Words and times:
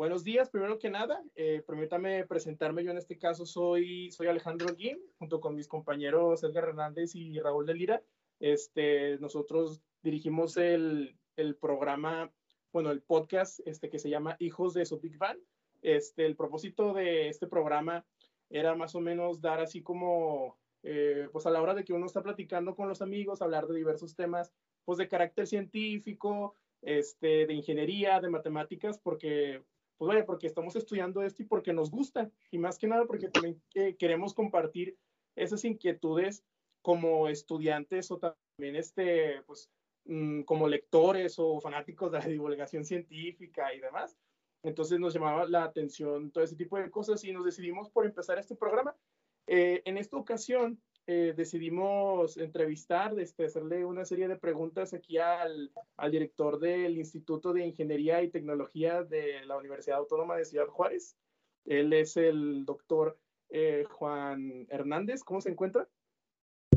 buenos 0.00 0.24
días, 0.24 0.48
primero 0.48 0.78
que 0.78 0.88
nada. 0.88 1.22
Eh, 1.34 1.62
permítame 1.66 2.24
presentarme. 2.24 2.82
Yo 2.82 2.90
en 2.90 2.96
este 2.96 3.18
caso 3.18 3.44
soy, 3.44 4.10
soy 4.10 4.28
Alejandro 4.28 4.74
Guim, 4.74 4.98
junto 5.18 5.42
con 5.42 5.54
mis 5.54 5.68
compañeros 5.68 6.42
Edgar 6.42 6.64
Hernández 6.64 7.14
y 7.14 7.38
Raúl 7.38 7.66
de 7.66 7.74
Lira. 7.74 8.02
Este, 8.38 9.18
nosotros 9.18 9.82
dirigimos 10.02 10.56
el, 10.56 11.18
el 11.36 11.54
programa, 11.54 12.32
bueno, 12.72 12.92
el 12.92 13.02
podcast 13.02 13.60
este, 13.66 13.90
que 13.90 13.98
se 13.98 14.08
llama 14.08 14.36
Hijos 14.38 14.72
de 14.72 14.88
Big 15.02 15.18
Van. 15.18 15.38
Este, 15.82 16.24
el 16.24 16.34
propósito 16.34 16.94
de 16.94 17.28
este 17.28 17.46
programa 17.46 18.06
era 18.48 18.74
más 18.74 18.94
o 18.94 19.00
menos 19.00 19.42
dar 19.42 19.60
así 19.60 19.82
como, 19.82 20.56
eh, 20.82 21.28
pues 21.30 21.44
a 21.44 21.50
la 21.50 21.60
hora 21.60 21.74
de 21.74 21.84
que 21.84 21.92
uno 21.92 22.06
está 22.06 22.22
platicando 22.22 22.74
con 22.74 22.88
los 22.88 23.02
amigos, 23.02 23.42
hablar 23.42 23.66
de 23.66 23.76
diversos 23.76 24.16
temas, 24.16 24.50
pues 24.86 24.96
de 24.96 25.08
carácter 25.08 25.46
científico, 25.46 26.56
este, 26.80 27.46
de 27.46 27.52
ingeniería, 27.52 28.18
de 28.18 28.30
matemáticas, 28.30 28.98
porque, 28.98 29.62
pues 30.00 30.08
vaya, 30.08 30.24
porque 30.24 30.46
estamos 30.46 30.74
estudiando 30.76 31.22
esto 31.22 31.42
y 31.42 31.44
porque 31.44 31.74
nos 31.74 31.90
gusta, 31.90 32.30
y 32.50 32.56
más 32.56 32.78
que 32.78 32.86
nada 32.86 33.04
porque 33.04 33.28
también 33.28 33.60
eh, 33.74 33.96
queremos 33.98 34.32
compartir 34.32 34.96
esas 35.36 35.62
inquietudes 35.66 36.42
como 36.80 37.28
estudiantes 37.28 38.10
o 38.10 38.16
también 38.16 38.76
este, 38.76 39.42
pues, 39.42 39.70
mm, 40.06 40.44
como 40.44 40.68
lectores 40.68 41.34
o 41.38 41.60
fanáticos 41.60 42.10
de 42.12 42.18
la 42.18 42.24
divulgación 42.24 42.82
científica 42.82 43.74
y 43.74 43.80
demás. 43.80 44.16
Entonces 44.62 44.98
nos 44.98 45.12
llamaba 45.12 45.46
la 45.46 45.64
atención 45.64 46.30
todo 46.30 46.44
ese 46.44 46.56
tipo 46.56 46.78
de 46.78 46.90
cosas 46.90 47.22
y 47.24 47.32
nos 47.32 47.44
decidimos 47.44 47.90
por 47.90 48.06
empezar 48.06 48.38
este 48.38 48.56
programa. 48.56 48.96
Eh, 49.46 49.82
en 49.84 49.98
esta 49.98 50.16
ocasión 50.16 50.80
eh, 51.12 51.34
decidimos 51.36 52.36
entrevistar, 52.36 53.18
este, 53.18 53.46
hacerle 53.46 53.84
una 53.84 54.04
serie 54.04 54.28
de 54.28 54.36
preguntas 54.36 54.94
aquí 54.94 55.18
al, 55.18 55.72
al, 55.96 56.10
director 56.12 56.60
del 56.60 56.96
Instituto 56.98 57.52
de 57.52 57.66
Ingeniería 57.66 58.22
y 58.22 58.30
Tecnología 58.30 59.02
de 59.02 59.44
la 59.44 59.56
Universidad 59.56 59.98
Autónoma 59.98 60.36
de 60.36 60.44
Ciudad 60.44 60.68
Juárez. 60.68 61.16
Él 61.64 61.92
es 61.94 62.16
el 62.16 62.64
doctor 62.64 63.18
eh, 63.48 63.86
Juan 63.90 64.68
Hernández. 64.68 65.24
¿Cómo 65.24 65.40
se 65.40 65.50
encuentra? 65.50 65.88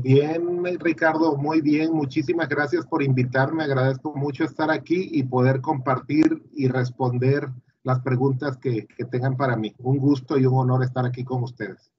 Bien, 0.02 0.64
Ricardo, 0.80 1.36
muy 1.36 1.60
bien. 1.60 1.92
Muchísimas 1.92 2.48
gracias 2.48 2.84
por 2.86 3.04
invitarme. 3.04 3.62
Agradezco 3.62 4.16
mucho 4.16 4.42
estar 4.42 4.68
aquí 4.68 5.10
y 5.12 5.22
poder 5.22 5.60
compartir 5.60 6.42
y 6.50 6.66
responder 6.66 7.50
las 7.84 8.00
preguntas 8.00 8.56
que, 8.56 8.88
que 8.88 9.04
tengan 9.04 9.36
para 9.36 9.54
mí. 9.54 9.72
Un 9.78 9.98
gusto 9.98 10.36
y 10.36 10.44
un 10.44 10.58
honor 10.58 10.82
estar 10.82 11.06
aquí 11.06 11.22
con 11.22 11.44
ustedes. 11.44 11.93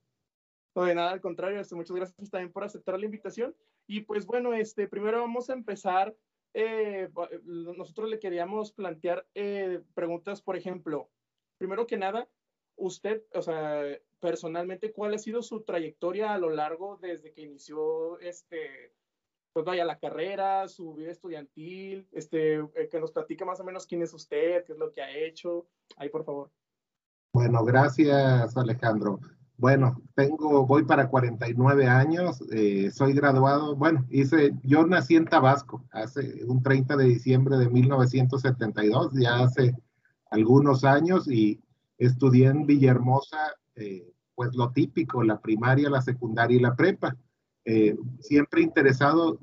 No, 0.75 0.83
de 0.83 0.93
nada, 0.93 1.11
al 1.11 1.21
contrario, 1.21 1.59
este, 1.59 1.75
muchas 1.75 1.95
gracias 1.95 2.29
también 2.29 2.51
por 2.51 2.65
aceptar 2.65 2.99
la 2.99 3.05
invitación. 3.05 3.55
Y 3.87 4.01
pues 4.01 4.25
bueno, 4.25 4.53
este, 4.53 4.87
primero 4.87 5.21
vamos 5.21 5.49
a 5.49 5.53
empezar. 5.53 6.15
Eh, 6.53 7.09
nosotros 7.45 8.09
le 8.09 8.19
queríamos 8.19 8.71
plantear 8.71 9.25
eh, 9.35 9.81
preguntas, 9.93 10.41
por 10.41 10.55
ejemplo, 10.55 11.09
primero 11.57 11.87
que 11.87 11.97
nada, 11.97 12.27
usted, 12.75 13.23
o 13.33 13.41
sea, 13.41 13.83
personalmente, 14.19 14.91
¿cuál 14.91 15.13
ha 15.13 15.17
sido 15.17 15.41
su 15.41 15.63
trayectoria 15.63 16.33
a 16.33 16.37
lo 16.37 16.49
largo 16.49 16.97
desde 17.01 17.33
que 17.33 17.41
inició 17.41 18.19
este, 18.19 18.93
pues 19.53 19.65
la 19.65 19.99
carrera, 19.99 20.67
su 20.67 20.93
vida 20.95 21.11
estudiantil, 21.11 22.07
este, 22.11 22.55
eh, 22.55 22.89
que 22.91 22.99
nos 22.99 23.11
platique 23.11 23.45
más 23.45 23.61
o 23.61 23.63
menos 23.63 23.85
quién 23.85 24.01
es 24.01 24.13
usted, 24.13 24.65
qué 24.65 24.73
es 24.73 24.77
lo 24.77 24.91
que 24.91 25.01
ha 25.01 25.17
hecho. 25.17 25.67
Ahí, 25.95 26.09
por 26.09 26.25
favor. 26.25 26.51
Bueno, 27.33 27.63
gracias, 27.63 28.55
Alejandro. 28.57 29.19
Bueno, 29.57 30.01
tengo, 30.15 30.65
voy 30.65 30.83
para 30.83 31.09
49 31.09 31.87
años, 31.87 32.43
eh, 32.51 32.91
soy 32.91 33.13
graduado, 33.13 33.75
bueno, 33.75 34.05
hice, 34.09 34.53
yo 34.63 34.85
nací 34.85 35.15
en 35.15 35.25
Tabasco, 35.25 35.85
hace 35.91 36.43
un 36.45 36.61
30 36.61 36.97
de 36.97 37.05
diciembre 37.05 37.57
de 37.57 37.69
1972, 37.69 39.13
ya 39.13 39.39
hace 39.39 39.73
algunos 40.29 40.83
años, 40.83 41.29
y 41.29 41.61
estudié 41.97 42.47
en 42.47 42.65
Villahermosa, 42.65 43.37
eh, 43.75 44.11
pues 44.35 44.53
lo 44.55 44.71
típico, 44.71 45.23
la 45.23 45.39
primaria, 45.39 45.89
la 45.89 46.01
secundaria 46.01 46.57
y 46.57 46.61
la 46.61 46.75
prepa. 46.75 47.15
Eh, 47.63 47.97
siempre 48.19 48.61
interesado 48.61 49.39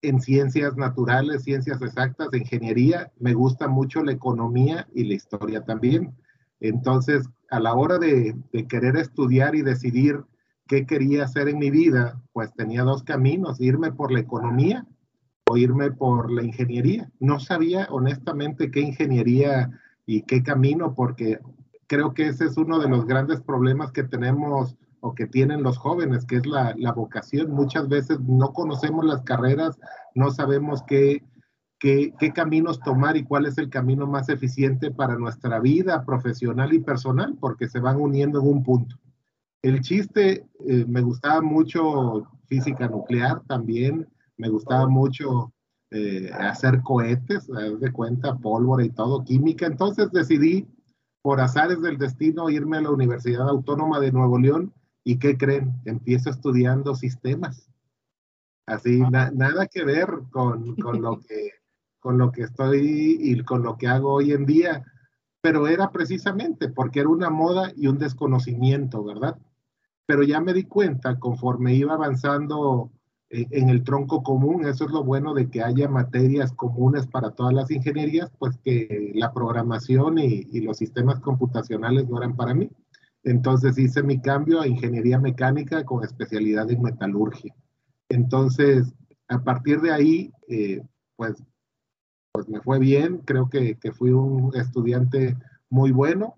en 0.00 0.20
ciencias 0.22 0.76
naturales, 0.76 1.44
ciencias 1.44 1.82
exactas, 1.82 2.28
ingeniería, 2.32 3.12
me 3.18 3.34
gusta 3.34 3.68
mucho 3.68 4.02
la 4.02 4.12
economía 4.12 4.88
y 4.94 5.04
la 5.04 5.14
historia 5.14 5.64
también. 5.64 6.14
Entonces, 6.60 7.28
a 7.50 7.60
la 7.60 7.74
hora 7.74 7.98
de, 7.98 8.36
querer 8.68 8.96
estudiar 8.96 9.54
y 9.54 9.62
decidir 9.62 10.24
qué 10.66 10.86
quería 10.86 11.24
hacer 11.24 11.48
en 11.48 11.58
mi 11.58 11.70
vida, 11.70 12.20
pues 12.32 12.52
tenía 12.54 12.82
dos 12.82 13.02
caminos, 13.02 13.60
irme 13.60 13.92
por 13.92 14.10
la 14.12 14.20
economía 14.20 14.86
o 15.50 15.56
irme 15.56 15.90
por 15.90 16.30
la 16.30 16.42
ingeniería. 16.42 17.10
No 17.20 17.38
sabía 17.38 17.86
honestamente 17.90 18.70
qué 18.70 18.80
ingeniería 18.80 19.70
y 20.06 20.22
qué 20.22 20.42
camino, 20.42 20.94
porque 20.94 21.38
creo 21.86 22.14
que 22.14 22.28
ese 22.28 22.46
es 22.46 22.56
uno 22.56 22.78
de 22.78 22.88
los 22.88 23.06
grandes 23.06 23.40
problemas 23.40 23.92
que 23.92 24.04
tenemos 24.04 24.76
o 25.00 25.14
que 25.14 25.26
tienen 25.26 25.62
los 25.62 25.76
jóvenes, 25.76 26.24
que 26.24 26.36
es 26.36 26.46
la, 26.46 26.74
vocación. 26.96 27.50
Muchas 27.50 27.88
veces 27.88 28.18
no 28.20 28.54
conocemos 28.54 29.04
las 29.04 29.22
carreras, 29.22 29.78
no 30.14 30.30
sabemos 30.30 30.82
qué, 30.86 31.22
qué, 31.84 32.32
caminos 32.32 32.80
tomar 32.80 33.14
y 33.18 33.24
cuál 33.24 33.44
es 33.44 33.58
el 33.58 33.68
camino 33.68 34.06
más 34.06 34.30
eficiente 34.30 34.90
para 34.90 35.18
nuestra 35.18 35.60
vida 35.60 36.02
profesional 36.06 36.72
y 36.72 36.78
personal, 36.78 37.36
porque 37.38 37.68
se 37.68 37.78
van 37.78 38.00
uniendo 38.00 38.40
en 38.40 38.46
un 38.46 38.62
punto. 38.62 38.96
El 39.60 39.82
chiste, 39.82 40.46
eh, 40.66 40.86
me 40.88 41.02
gustaba 41.02 41.42
mucho 41.42 42.26
física 42.46 42.88
nuclear 42.88 43.42
también, 43.46 44.08
me 44.38 44.48
gustaba 44.48 44.88
mucho 44.88 45.52
eh, 45.90 46.30
hacer 46.32 46.80
cohetes, 46.80 47.48
de 47.48 47.92
cuenta, 47.92 48.34
pólvora 48.38 48.82
y 48.82 48.90
todo, 48.90 49.22
química. 49.22 49.66
Entonces 49.66 50.10
decidí, 50.10 50.66
por 51.20 51.40
azares 51.40 51.82
del 51.82 51.98
destino, 51.98 52.48
irme 52.48 52.78
a 52.78 52.82
la 52.82 52.90
Universidad 52.90 53.48
Autónoma 53.48 54.00
de 54.00 54.10
Nuevo 54.10 54.38
León. 54.38 54.72
¿Y 55.04 55.18
qué 55.18 55.36
creen? 55.36 55.74
Empiezo 55.84 56.30
estudiando 56.30 56.94
sistemas. 56.94 57.68
Así, 58.66 59.00
nada 59.00 59.66
que 59.66 59.84
ver 59.84 60.08
con, 60.30 60.76
con 60.76 61.02
lo 61.02 61.20
que 61.20 61.50
con 62.04 62.18
lo 62.18 62.30
que 62.32 62.42
estoy 62.42 63.16
y 63.18 63.42
con 63.44 63.62
lo 63.62 63.78
que 63.78 63.88
hago 63.88 64.12
hoy 64.12 64.32
en 64.32 64.44
día, 64.44 64.84
pero 65.40 65.68
era 65.68 65.90
precisamente 65.90 66.68
porque 66.68 67.00
era 67.00 67.08
una 67.08 67.30
moda 67.30 67.72
y 67.74 67.86
un 67.86 67.96
desconocimiento, 67.96 69.02
¿verdad? 69.02 69.38
Pero 70.04 70.22
ya 70.22 70.38
me 70.42 70.52
di 70.52 70.64
cuenta 70.64 71.18
conforme 71.18 71.74
iba 71.74 71.94
avanzando 71.94 72.92
eh, 73.30 73.46
en 73.52 73.70
el 73.70 73.84
tronco 73.84 74.22
común, 74.22 74.66
eso 74.66 74.84
es 74.84 74.90
lo 74.90 75.02
bueno 75.02 75.32
de 75.32 75.48
que 75.48 75.62
haya 75.62 75.88
materias 75.88 76.52
comunes 76.52 77.06
para 77.06 77.30
todas 77.30 77.54
las 77.54 77.70
ingenierías, 77.70 78.30
pues 78.38 78.58
que 78.58 79.12
la 79.14 79.32
programación 79.32 80.18
y, 80.18 80.46
y 80.52 80.60
los 80.60 80.76
sistemas 80.76 81.20
computacionales 81.20 82.06
no 82.06 82.18
eran 82.18 82.36
para 82.36 82.52
mí. 82.52 82.68
Entonces 83.22 83.78
hice 83.78 84.02
mi 84.02 84.20
cambio 84.20 84.60
a 84.60 84.68
ingeniería 84.68 85.18
mecánica 85.18 85.84
con 85.86 86.04
especialidad 86.04 86.70
en 86.70 86.82
metalurgia. 86.82 87.54
Entonces, 88.10 88.92
a 89.28 89.42
partir 89.42 89.80
de 89.80 89.90
ahí, 89.90 90.32
eh, 90.48 90.82
pues 91.16 91.42
pues 92.34 92.48
me 92.48 92.60
fue 92.60 92.80
bien, 92.80 93.18
creo 93.18 93.48
que, 93.48 93.78
que, 93.78 93.92
fui 93.92 94.10
un 94.10 94.50
estudiante 94.56 95.36
muy 95.70 95.92
bueno, 95.92 96.34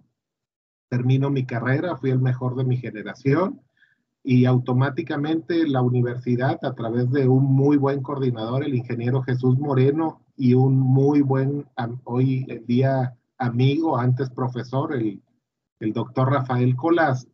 termino 0.90 1.30
mi 1.30 1.46
carrera, 1.46 1.96
fui 1.96 2.10
el 2.10 2.20
mejor 2.20 2.54
de 2.54 2.64
mi 2.64 2.76
generación 2.76 3.62
y 4.22 4.44
automáticamente 4.44 5.66
la 5.66 5.80
universidad 5.80 6.58
a 6.62 6.74
través 6.74 7.10
de 7.12 7.26
un 7.26 7.44
muy 7.44 7.78
buen 7.78 8.02
coordinador, 8.02 8.62
el 8.62 8.74
ingeniero 8.74 9.22
Jesús 9.22 9.58
Moreno 9.58 10.20
y 10.36 10.52
un 10.52 10.78
muy 10.78 11.22
buen, 11.22 11.66
hoy 12.04 12.44
día 12.66 13.16
amigo, 13.38 13.96
antes 13.98 14.28
profesor, 14.28 14.94
el, 14.94 15.22
el 15.80 15.92
doctor 15.94 16.30
Rafael 16.30 16.76
Colás, 16.76 17.26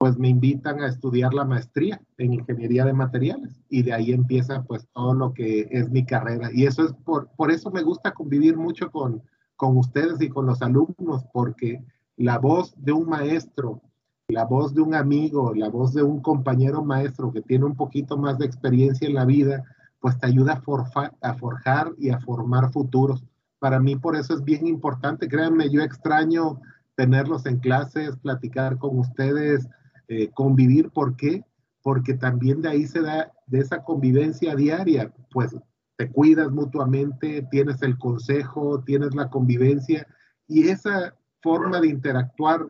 pues 0.00 0.16
me 0.16 0.30
invitan 0.30 0.80
a 0.80 0.86
estudiar 0.86 1.34
la 1.34 1.44
maestría 1.44 2.00
en 2.16 2.32
ingeniería 2.32 2.86
de 2.86 2.94
materiales 2.94 3.60
y 3.68 3.82
de 3.82 3.92
ahí 3.92 4.12
empieza 4.12 4.62
pues 4.62 4.88
todo 4.94 5.12
lo 5.12 5.34
que 5.34 5.68
es 5.70 5.90
mi 5.90 6.06
carrera. 6.06 6.48
Y 6.54 6.64
eso 6.64 6.86
es 6.86 6.94
por, 7.04 7.28
por 7.36 7.50
eso 7.50 7.70
me 7.70 7.82
gusta 7.82 8.12
convivir 8.12 8.56
mucho 8.56 8.90
con, 8.90 9.22
con 9.56 9.76
ustedes 9.76 10.18
y 10.22 10.30
con 10.30 10.46
los 10.46 10.62
alumnos, 10.62 11.26
porque 11.34 11.84
la 12.16 12.38
voz 12.38 12.72
de 12.78 12.92
un 12.92 13.10
maestro, 13.10 13.82
la 14.28 14.46
voz 14.46 14.72
de 14.72 14.80
un 14.80 14.94
amigo, 14.94 15.52
la 15.54 15.68
voz 15.68 15.92
de 15.92 16.02
un 16.02 16.22
compañero 16.22 16.82
maestro 16.82 17.30
que 17.30 17.42
tiene 17.42 17.66
un 17.66 17.76
poquito 17.76 18.16
más 18.16 18.38
de 18.38 18.46
experiencia 18.46 19.06
en 19.06 19.16
la 19.16 19.26
vida, 19.26 19.64
pues 20.00 20.18
te 20.18 20.28
ayuda 20.28 20.54
a, 20.54 20.60
forjar, 20.62 21.14
a 21.20 21.34
forjar 21.34 21.92
y 21.98 22.08
a 22.08 22.18
formar 22.20 22.72
futuros. 22.72 23.22
Para 23.58 23.78
mí 23.78 23.96
por 23.96 24.16
eso 24.16 24.32
es 24.32 24.42
bien 24.44 24.66
importante, 24.66 25.28
créanme, 25.28 25.68
yo 25.68 25.82
extraño 25.82 26.58
tenerlos 26.94 27.44
en 27.44 27.58
clases, 27.58 28.16
platicar 28.16 28.78
con 28.78 28.98
ustedes, 28.98 29.68
eh, 30.10 30.28
convivir. 30.34 30.90
¿Por 30.90 31.14
qué? 31.14 31.44
Porque 31.82 32.14
también 32.14 32.60
de 32.62 32.68
ahí 32.68 32.84
se 32.84 33.00
da, 33.00 33.32
de 33.46 33.60
esa 33.60 33.84
convivencia 33.84 34.56
diaria, 34.56 35.14
pues 35.30 35.56
te 35.96 36.10
cuidas 36.10 36.50
mutuamente, 36.50 37.46
tienes 37.48 37.80
el 37.82 37.96
consejo, 37.96 38.82
tienes 38.82 39.14
la 39.14 39.30
convivencia 39.30 40.04
y 40.48 40.66
esa 40.66 41.14
forma 41.40 41.80
de 41.80 41.86
interactuar 41.86 42.66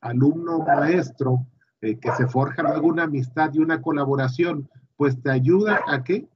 alumno-maestro, 0.00 1.46
eh, 1.80 1.96
que 2.00 2.10
se 2.16 2.26
forja 2.26 2.64
luego 2.64 2.88
una 2.88 3.04
amistad 3.04 3.52
y 3.54 3.60
una 3.60 3.80
colaboración, 3.80 4.68
pues 4.96 5.22
te 5.22 5.30
ayuda 5.30 5.82
a 5.86 6.02
qué? 6.02 6.28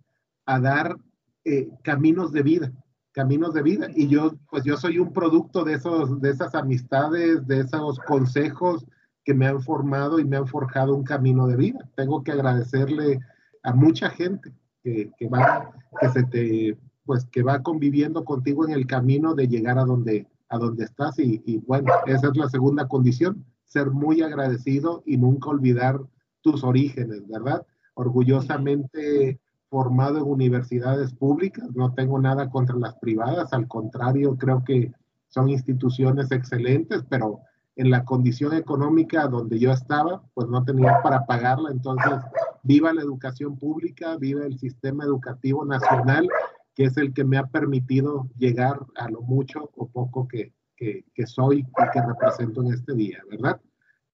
A 0.47 0.61
dar 0.61 0.97
eh, 1.45 1.69
caminos 1.83 2.31
de 2.31 2.43
vida. 2.45 2.73
caminos 3.11 3.55
de 3.55 3.63
vida. 3.63 3.89
Y 3.93 4.07
yo, 4.07 4.35
pues 4.51 4.63
yo 4.63 4.77
soy 4.77 5.01
un 5.01 5.13
producto 5.13 5.65
de, 5.65 5.75
esos, 5.75 6.21
de 6.21 6.31
esas 6.31 6.55
amistades, 6.55 7.45
de 7.49 7.61
esos 7.61 7.99
consejos 8.01 8.87
que 9.25 9.35
me 9.35 9.47
han 9.47 9.63
formado 9.63 10.19
y 10.19 10.25
me 10.25 10.37
han 10.37 10.47
forjado 10.47 10.95
un 10.95 11.05
camino 11.05 11.47
de 11.47 11.57
vida. 11.57 11.89
Tengo 11.97 12.23
que 12.23 12.33
agradecerle 12.33 13.21
a 13.63 13.73
mucha 13.73 14.11
gente 14.11 14.53
que, 14.83 15.11
que 15.19 15.29
va, 15.29 15.71
que 16.01 16.09
se 16.11 16.23
te, 16.25 16.79
pues 17.07 17.25
que 17.27 17.43
va 17.43 17.63
conviviendo 17.63 18.25
contigo 18.25 18.67
en 18.67 18.73
el 18.73 18.87
camino 18.87 19.35
de 19.35 19.49
llegar 19.49 19.79
a 19.79 19.85
donde, 19.85 20.27
a 20.49 20.59
donde 20.59 20.85
estás. 20.85 21.19
Y, 21.19 21.43
y 21.47 21.59
bueno, 21.59 21.93
esa 22.07 22.29
es 22.29 22.37
la 22.37 22.49
segunda 22.49 22.87
condición, 22.87 23.45
ser 23.65 23.91
muy 23.91 24.23
agradecido 24.23 25.03
y 25.07 25.17
nunca 25.17 25.51
olvidar 25.51 26.01
tus 26.43 26.63
orígenes, 26.63 27.27
¿verdad? 27.27 27.67
Orgullosamente 27.95 29.41
formado 29.71 30.19
en 30.19 30.25
universidades 30.25 31.13
públicas, 31.13 31.69
no 31.75 31.95
tengo 31.95 32.21
nada 32.21 32.49
contra 32.49 32.77
las 32.77 32.95
privadas, 32.97 33.53
al 33.53 33.67
contrario, 33.67 34.37
creo 34.37 34.63
que 34.63 34.93
son 35.27 35.49
instituciones 35.49 36.31
excelentes, 36.31 37.03
pero 37.09 37.41
en 37.77 37.91
la 37.91 38.05
condición 38.05 38.55
económica 38.55 39.27
donde 39.27 39.59
yo 39.59 39.73
estaba, 39.73 40.23
pues 40.35 40.49
no 40.49 40.65
tenía 40.65 41.01
para 41.03 41.27
pagarla, 41.27 41.71
entonces 41.71 42.15
viva 42.63 42.93
la 42.93 43.03
educación 43.03 43.59
pública, 43.59 44.17
viva 44.17 44.47
el 44.47 44.59
sistema 44.59 45.05
educativo 45.05 45.65
nacional, 45.65 46.29
que 46.75 46.85
es 46.85 46.97
el 46.97 47.13
que 47.13 47.25
me 47.25 47.37
ha 47.37 47.47
permitido 47.47 48.29
llegar 48.39 48.79
a 48.97 49.09
lo 49.09 49.23
mucho 49.23 49.71
o 49.77 49.89
poco 49.89 50.29
que, 50.29 50.53
que, 50.77 51.05
soy 51.27 51.61
y 51.61 51.91
que 51.93 52.03
represento 52.03 52.63
en 52.63 52.73
este 52.73 52.95
día, 52.95 53.23
¿verdad? 53.31 53.61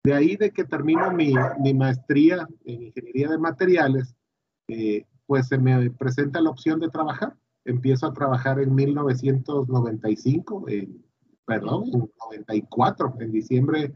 De 0.04 0.14
ahí 0.14 0.36
de 0.38 0.52
que 0.52 0.64
termino 0.64 1.12
mi, 1.12 1.34
mi 1.60 1.74
maestría 1.74 2.48
en 2.66 2.84
ingeniería 2.84 3.30
de 3.30 3.38
materiales, 3.38 4.16
eh, 4.68 5.06
pues 5.26 5.48
se 5.48 5.58
me 5.58 5.92
presenta 5.92 6.42
la 6.42 6.50
opción 6.50 6.80
de 6.80 6.90
trabajar. 6.90 7.36
Empiezo 7.66 8.08
a 8.08 8.14
trabajar 8.14 8.60
en 8.60 8.74
1995, 8.74 10.70
en, 10.70 11.09
perdón, 11.50 11.84
en 11.86 12.10
94, 12.19 13.16
en 13.19 13.31
diciembre, 13.31 13.94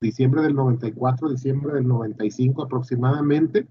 diciembre 0.00 0.42
del 0.42 0.54
94, 0.54 1.30
diciembre 1.30 1.74
del 1.74 1.88
95 1.88 2.62
aproximadamente, 2.62 3.66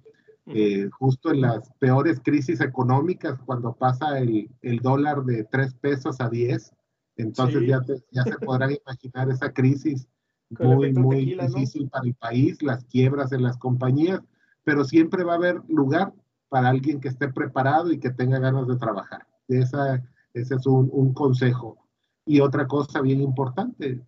eh, 0.47 0.89
justo 0.91 1.31
en 1.31 1.41
las 1.41 1.71
peores 1.79 2.19
crisis 2.23 2.61
económicas, 2.61 3.39
cuando 3.45 3.73
pasa 3.73 4.19
el, 4.19 4.49
el 4.61 4.79
dólar 4.79 5.23
de 5.23 5.45
3 5.45 5.73
pesos 5.75 6.19
a 6.19 6.29
10. 6.29 6.73
Entonces 7.17 7.65
ya, 7.65 7.81
ya 8.11 8.23
se 8.23 8.37
podrán 8.37 8.71
imaginar 8.85 9.29
esa 9.29 9.53
crisis 9.53 10.07
muy, 10.49 10.93
muy 10.93 11.35
difícil 11.35 11.89
para 11.89 12.05
el 12.05 12.13
país, 12.15 12.61
las 12.61 12.83
quiebras 12.85 13.31
en 13.31 13.43
las 13.43 13.57
compañías, 13.57 14.21
pero 14.63 14.83
siempre 14.83 15.23
va 15.23 15.33
a 15.33 15.37
haber 15.37 15.61
lugar 15.67 16.13
para 16.49 16.69
alguien 16.69 16.99
que 16.99 17.07
esté 17.07 17.29
preparado 17.29 17.91
y 17.91 17.99
que 17.99 18.11
tenga 18.11 18.39
ganas 18.39 18.67
de 18.67 18.75
trabajar. 18.75 19.25
Esa, 19.47 20.03
ese 20.33 20.55
es 20.55 20.67
un, 20.67 20.89
un 20.91 21.13
consejo. 21.13 21.84
Y 22.25 22.39
otra 22.39 22.67
cosa 22.67 23.01
bien 23.01 23.21
importante, 23.21 24.01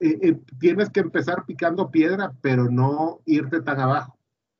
eh, 0.00 0.18
eh, 0.22 0.40
tienes 0.60 0.90
que 0.90 1.00
empezar 1.00 1.44
picando 1.44 1.90
piedra, 1.90 2.32
pero 2.40 2.70
no 2.70 3.20
irte 3.24 3.60
tan 3.60 3.80
abajo, 3.80 4.16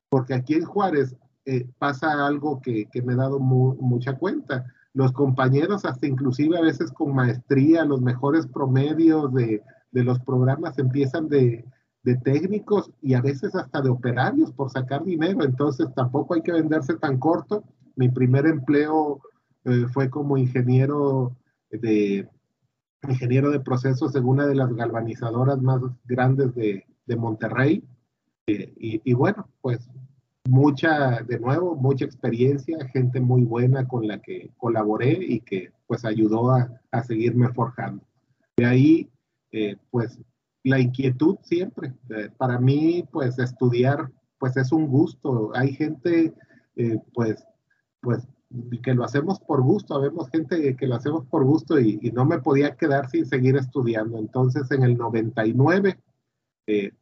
porque 0.08 0.34
aquí 0.34 0.54
en 0.54 0.64
Juárez 0.64 1.14
eh, 1.44 1.66
pasa 1.78 2.26
algo 2.26 2.60
que, 2.60 2.86
que, 2.90 3.02
me 3.02 3.12
he 3.12 3.16
dado 3.16 3.38
mu 3.38 3.76
mucha 3.80 4.16
cuenta. 4.16 4.66
Los 4.94 5.12
compañeros, 5.12 5.84
hasta 5.84 6.06
inclusive 6.08 6.58
a 6.58 6.62
veces 6.62 6.90
con 6.90 7.14
maestría, 7.14 7.84
los 7.84 8.00
mejores 8.00 8.48
promedios 8.48 9.32
de, 9.32 9.62
de 9.92 10.04
los 10.04 10.18
programas 10.20 10.76
empiezan 10.78 11.28
de, 11.28 11.64
de 12.02 12.16
técnicos 12.16 12.90
y 13.00 13.14
a 13.14 13.20
veces 13.20 13.54
hasta 13.54 13.80
de 13.80 13.90
operarios 13.90 14.52
por 14.52 14.70
sacar 14.70 15.04
dinero. 15.04 15.44
Entonces 15.44 15.86
tampoco 15.94 16.34
hay 16.34 16.42
que 16.42 16.52
venderse 16.52 16.96
tan 16.96 17.18
corto. 17.18 17.62
Mi 17.94 18.08
primer 18.08 18.46
empleo 18.46 19.20
fue 19.92 20.08
como 20.08 20.38
ingeniero 20.38 21.36
de 21.70 22.28
ingeniero 23.08 23.50
de 23.50 23.60
procesos 23.60 24.14
en 24.16 24.24
una 24.24 24.46
de 24.46 24.54
las 24.54 24.72
galvanizadoras 24.74 25.60
más 25.60 25.80
grandes 26.04 26.54
de, 26.54 26.84
de 27.06 27.16
Monterrey. 27.16 27.84
Eh, 28.46 28.72
y, 28.76 29.00
y, 29.04 29.12
bueno, 29.14 29.48
pues 29.60 29.88
mucha, 30.48 31.22
de 31.22 31.38
nuevo, 31.38 31.76
mucha 31.76 32.04
experiencia, 32.04 32.78
gente 32.92 33.20
muy 33.20 33.42
buena 33.42 33.86
con 33.86 34.06
la 34.08 34.20
que 34.20 34.50
colaboré 34.56 35.18
y 35.20 35.40
que 35.40 35.72
pues 35.86 36.04
ayudó 36.04 36.50
a, 36.50 36.80
a 36.90 37.02
seguirme 37.02 37.48
forjando. 37.52 38.04
De 38.56 38.66
ahí, 38.66 39.10
eh, 39.52 39.76
pues 39.90 40.18
la 40.64 40.78
inquietud 40.80 41.36
siempre. 41.42 41.94
Eh, 42.10 42.30
para 42.36 42.58
mí, 42.58 43.04
pues 43.10 43.38
estudiar, 43.38 44.10
pues 44.38 44.56
es 44.56 44.72
un 44.72 44.86
gusto. 44.86 45.52
Hay 45.54 45.72
gente, 45.72 46.34
eh, 46.76 46.98
pues, 47.14 47.46
que 48.82 48.94
lo 48.94 49.04
hacemos 49.04 49.40
por 49.40 49.62
gusto. 49.62 50.00
Vemos 50.00 50.30
gente 50.30 50.76
que 50.76 50.86
lo 50.86 50.96
hacemos 50.96 51.26
por 51.26 51.44
gusto 51.44 51.78
y, 51.78 51.98
y, 52.02 52.10
no 52.12 52.24
me 52.24 52.38
podía 52.38 52.76
quedar 52.76 53.08
sin 53.10 53.26
seguir 53.26 53.56
estudiando. 53.56 54.18
Entonces, 54.18 54.70
en 54.70 54.82
el 54.82 54.96
99, 54.96 55.98
eh, 56.66 56.92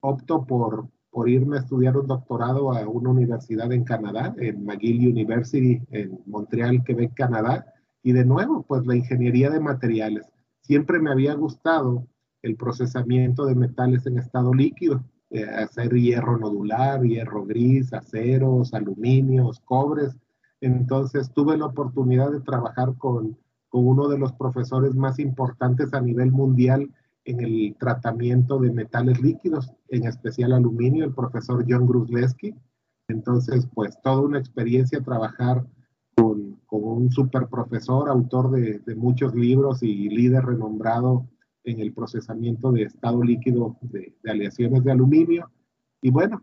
opto 0.00 0.44
por, 0.44 0.88
por 1.10 1.28
irme 1.28 1.56
a 1.56 1.60
estudiar 1.60 1.96
un 1.96 2.06
doctorado 2.06 2.72
a 2.72 2.86
una 2.88 3.10
universidad 3.10 3.72
en 3.72 3.84
Canadá, 3.84 4.34
en 4.38 4.64
McGill 4.64 5.08
University, 5.08 5.82
en 5.90 6.20
Montreal, 6.26 6.82
Quebec, 6.84 7.14
Canadá. 7.14 7.66
Y 8.02 8.12
de 8.12 8.24
nuevo, 8.24 8.62
pues 8.62 8.86
la 8.86 8.96
ingeniería 8.96 9.50
de 9.50 9.60
materiales. 9.60 10.26
Siempre 10.60 11.00
me 11.00 11.10
había 11.10 11.34
gustado 11.34 12.06
el 12.42 12.56
procesamiento 12.56 13.44
de 13.44 13.54
metales 13.54 14.06
en 14.06 14.18
estado 14.18 14.54
líquido, 14.54 15.04
eh, 15.30 15.44
hacer 15.44 15.92
hierro 15.92 16.38
nodular, 16.38 17.02
hierro 17.02 17.44
gris, 17.44 17.92
aceros, 17.92 18.72
aluminios, 18.72 19.60
cobres. 19.60 20.16
Entonces 20.60 21.32
tuve 21.32 21.56
la 21.56 21.66
oportunidad 21.66 22.30
de 22.30 22.40
trabajar 22.40 22.94
con, 22.98 23.38
con 23.68 23.86
uno 23.86 24.08
de 24.08 24.18
los 24.18 24.32
profesores 24.32 24.94
más 24.94 25.18
importantes 25.18 25.94
a 25.94 26.00
nivel 26.00 26.30
mundial 26.30 26.90
en 27.24 27.40
el 27.40 27.76
tratamiento 27.78 28.58
de 28.58 28.72
metales 28.72 29.20
líquidos, 29.20 29.72
en 29.88 30.06
especial 30.06 30.52
aluminio, 30.52 31.04
el 31.04 31.14
profesor 31.14 31.64
John 31.68 31.86
Grusleski. 31.86 32.54
Entonces, 33.08 33.68
pues 33.74 34.00
toda 34.02 34.20
una 34.20 34.38
experiencia 34.38 35.00
trabajar 35.00 35.64
con, 36.14 36.60
con 36.66 36.84
un 36.84 37.10
super 37.10 37.48
profesor, 37.48 38.08
autor 38.08 38.50
de, 38.52 38.94
muchos 38.94 39.34
libros 39.34 39.82
y 39.82 40.08
líder 40.08 40.44
renombrado 40.44 41.26
en 41.64 41.80
el 41.80 41.92
procesamiento 41.92 42.72
de 42.72 42.84
estado 42.84 43.22
líquido 43.22 43.76
de, 43.82 44.14
aleaciones 44.24 44.84
de 44.84 44.92
aluminio. 44.92 45.50
Y 46.00 46.10
bueno, 46.10 46.42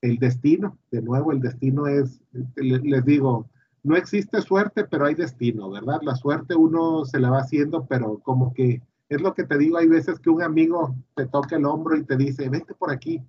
el 0.00 0.18
destino, 0.18 0.78
de 0.90 1.02
nuevo, 1.02 1.32
el 1.32 1.40
destino 1.40 1.86
es, 1.86 2.20
les 2.56 3.04
digo, 3.04 3.48
no 3.86 3.96
existe 3.96 4.42
suerte, 4.42 4.84
pero 4.84 5.06
hay 5.06 5.14
destino, 5.14 5.70
¿verdad? 5.70 6.00
La 6.02 6.16
suerte 6.16 6.56
uno 6.56 7.04
se 7.04 7.20
la 7.20 7.30
va 7.30 7.38
haciendo, 7.38 7.86
pero 7.86 8.18
como 8.18 8.52
que 8.52 8.82
es 9.08 9.20
lo 9.20 9.32
que 9.32 9.44
te 9.44 9.56
digo, 9.56 9.76
hay 9.76 9.86
veces 9.86 10.18
que 10.18 10.28
un 10.28 10.42
amigo 10.42 10.96
te 11.14 11.26
toca 11.26 11.54
el 11.54 11.64
hombro 11.64 11.96
y 11.96 12.04
te 12.04 12.16
dice, 12.16 12.48
vente 12.48 12.74
por 12.74 12.90
aquí. 12.90 13.22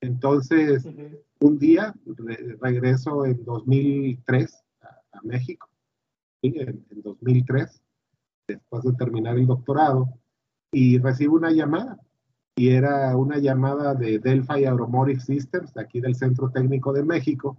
Entonces, 0.00 0.84
uh 0.84 0.88
-huh. 0.88 1.20
un 1.40 1.58
día 1.58 1.94
re 2.04 2.56
regreso 2.60 3.24
en 3.24 3.44
2003 3.44 4.64
a, 4.80 5.18
a 5.18 5.22
México, 5.22 5.68
¿sí? 6.42 6.54
en, 6.56 6.84
en 6.90 7.02
2003, 7.02 7.80
después 8.48 8.82
de 8.82 8.92
terminar 8.94 9.38
el 9.38 9.46
doctorado, 9.46 10.08
y 10.72 10.98
recibo 10.98 11.36
una 11.36 11.52
llamada 11.52 11.98
y 12.56 12.70
era 12.70 13.16
una 13.16 13.38
llamada 13.38 13.94
de 13.94 14.18
Delphi 14.18 14.64
Automotive 14.64 15.20
Systems, 15.20 15.76
aquí 15.76 16.00
del 16.00 16.16
Centro 16.16 16.50
Técnico 16.50 16.92
de 16.92 17.04
México, 17.04 17.56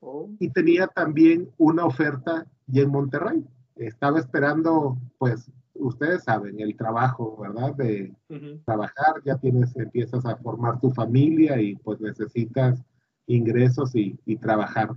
oh. 0.00 0.30
y 0.38 0.50
tenía 0.50 0.86
también 0.86 1.50
una 1.56 1.84
oferta 1.84 2.46
y 2.66 2.80
en 2.80 2.90
Monterrey. 2.90 3.44
Estaba 3.76 4.18
esperando, 4.18 4.98
pues, 5.18 5.50
ustedes 5.74 6.24
saben, 6.24 6.60
el 6.60 6.76
trabajo, 6.76 7.36
¿verdad? 7.40 7.74
De 7.76 8.12
uh 8.28 8.34
-huh. 8.34 8.64
trabajar, 8.64 9.22
ya 9.24 9.36
tienes, 9.36 9.76
empiezas 9.76 10.26
a 10.26 10.36
formar 10.36 10.80
tu 10.80 10.90
familia 10.90 11.60
y 11.60 11.76
pues 11.76 12.00
necesitas 12.00 12.82
ingresos 13.26 13.94
y, 13.94 14.18
y 14.24 14.36
trabajar. 14.36 14.90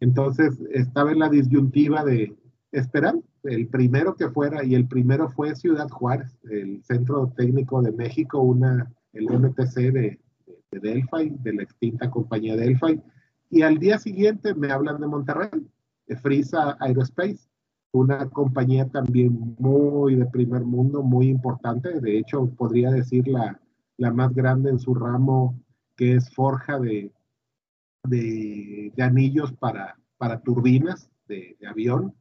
Entonces, 0.00 0.58
estaba 0.72 1.12
en 1.12 1.20
la 1.20 1.28
disyuntiva 1.28 2.04
de 2.04 2.34
esperar 2.72 3.14
el 3.44 3.68
primero 3.68 4.14
que 4.16 4.28
fuera, 4.28 4.64
y 4.64 4.74
el 4.74 4.86
primero 4.86 5.30
fue 5.30 5.54
Ciudad 5.56 5.88
Juárez, 5.88 6.38
el 6.50 6.82
Centro 6.84 7.32
Técnico 7.36 7.80
de 7.82 7.92
México, 7.92 8.40
una, 8.40 8.92
el 9.12 9.24
MTC 9.26 9.74
de, 9.92 10.20
de 10.70 10.80
Delphi, 10.80 11.36
de 11.42 11.54
la 11.54 11.62
extinta 11.62 12.10
compañía 12.10 12.56
Delphi, 12.56 13.00
y 13.50 13.62
al 13.62 13.78
día 13.78 13.98
siguiente 13.98 14.54
me 14.54 14.70
hablan 14.70 15.00
de 15.00 15.06
Monterrey, 15.08 15.66
de 16.06 16.16
Frisa 16.16 16.76
Aerospace, 16.80 17.48
una 17.92 18.30
compañía 18.30 18.88
también 18.88 19.56
muy 19.58 20.14
de 20.14 20.26
primer 20.26 20.62
mundo, 20.62 21.02
muy 21.02 21.28
importante, 21.28 22.00
de 22.00 22.18
hecho 22.18 22.46
podría 22.56 22.90
decir 22.90 23.26
la, 23.26 23.60
la 23.96 24.12
más 24.12 24.32
grande 24.32 24.70
en 24.70 24.78
su 24.78 24.94
ramo, 24.94 25.60
que 25.96 26.14
es 26.14 26.32
forja 26.32 26.78
de, 26.78 27.12
de, 28.04 28.92
de 28.94 29.02
anillos 29.02 29.52
para, 29.52 29.98
para 30.16 30.40
turbinas 30.40 31.10
de, 31.26 31.56
de 31.60 31.66
avión, 31.66 32.14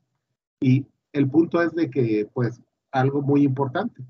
y 0.60 0.86
el 1.14 1.30
punto 1.30 1.62
es 1.62 1.74
de 1.76 1.90
que, 1.90 2.28
pues, 2.34 2.62
algo 2.92 3.22
muy 3.22 3.44
importante, 3.44 4.04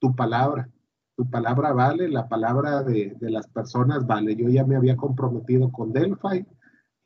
tu 0.00 0.14
palabra, 0.14 0.68
tu 1.16 1.28
palabra 1.30 1.72
vale, 1.72 2.08
la 2.08 2.28
palabra 2.28 2.82
de, 2.82 3.16
de, 3.18 3.30
las 3.30 3.46
personas 3.48 4.06
vale. 4.06 4.36
Yo 4.36 4.48
ya 4.48 4.64
me 4.64 4.76
había 4.76 4.96
comprometido 4.96 5.70
con 5.72 5.92
Delphi 5.92 6.44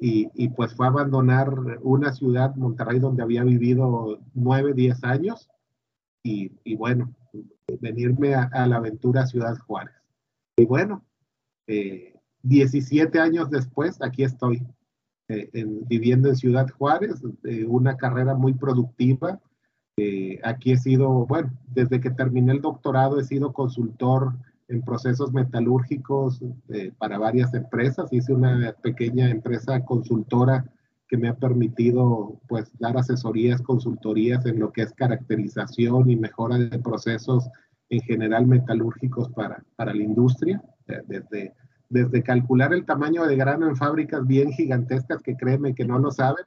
y, 0.03 0.49
pues 0.49 0.75
fue 0.75 0.87
abandonar 0.87 1.53
una 1.83 2.13
ciudad, 2.15 2.55
Monterrey, 2.57 2.99
donde 2.99 3.23
había 3.23 3.45
vivido 3.45 4.19
nueve, 4.33 4.73
diez 4.73 5.05
años 5.05 5.51
y, 6.23 6.53
y 6.65 6.75
bueno, 6.75 7.15
venirme 7.81 8.35
a, 8.35 8.67
la 8.67 8.77
aventura 8.77 9.27
Ciudad 9.27 9.59
Juárez. 9.59 9.95
Y 10.57 10.65
bueno, 10.65 11.05
eh, 11.67 12.15
17 12.43 13.21
años 13.21 13.51
después, 13.51 14.01
aquí 14.03 14.25
estoy, 14.25 14.67
eh, 15.29 15.51
viviendo 15.87 16.29
en 16.29 16.37
Ciudad 16.37 16.69
Juárez, 16.71 17.23
una 17.69 17.97
carrera 17.97 18.35
muy 18.35 18.55
productiva. 18.55 19.39
Eh, 19.97 20.41
aquí 20.43 20.73
he 20.73 20.79
sido, 20.79 21.27
bueno, 21.27 21.53
desde 21.69 22.01
que 22.01 22.11
terminé 22.11 22.53
el 22.53 22.63
doctorado 22.63 23.21
he 23.21 23.25
sido 23.25 23.53
consultor 23.53 24.35
en 24.71 24.83
procesos 24.83 25.33
metalúrgicos 25.33 26.41
eh, 26.69 26.93
para 26.97 27.19
varias 27.19 27.53
empresas. 27.55 28.13
Hice 28.13 28.33
una 28.33 28.73
pequeña 28.81 29.29
empresa 29.29 29.85
consultora 29.85 30.65
que 31.09 31.17
me 31.17 31.29
ha 31.29 31.35
permitido 31.35 32.41
pues 32.49 32.71
dar 32.79 32.97
asesorías, 32.97 33.61
consultorías 33.63 34.47
en 34.47 34.61
lo 34.61 34.73
que 34.73 34.83
es 34.83 34.93
caracterización 34.93 36.09
y 36.09 36.17
mejora 36.17 36.57
de 36.57 36.79
procesos 36.79 37.49
en 37.89 38.01
general 38.03 38.47
metalúrgicos 38.47 39.29
para, 39.31 39.65
para 39.75 39.93
la 39.93 40.05
industria, 40.05 40.63
desde, 41.09 41.53
desde 41.89 42.23
calcular 42.23 42.73
el 42.73 42.85
tamaño 42.85 43.27
de 43.27 43.35
grano 43.35 43.69
en 43.69 43.75
fábricas 43.75 44.25
bien 44.25 44.53
gigantescas 44.53 45.21
que 45.21 45.37
créeme 45.37 45.75
que 45.75 45.85
no 45.85 45.99
lo 45.99 46.13
saben 46.13 46.45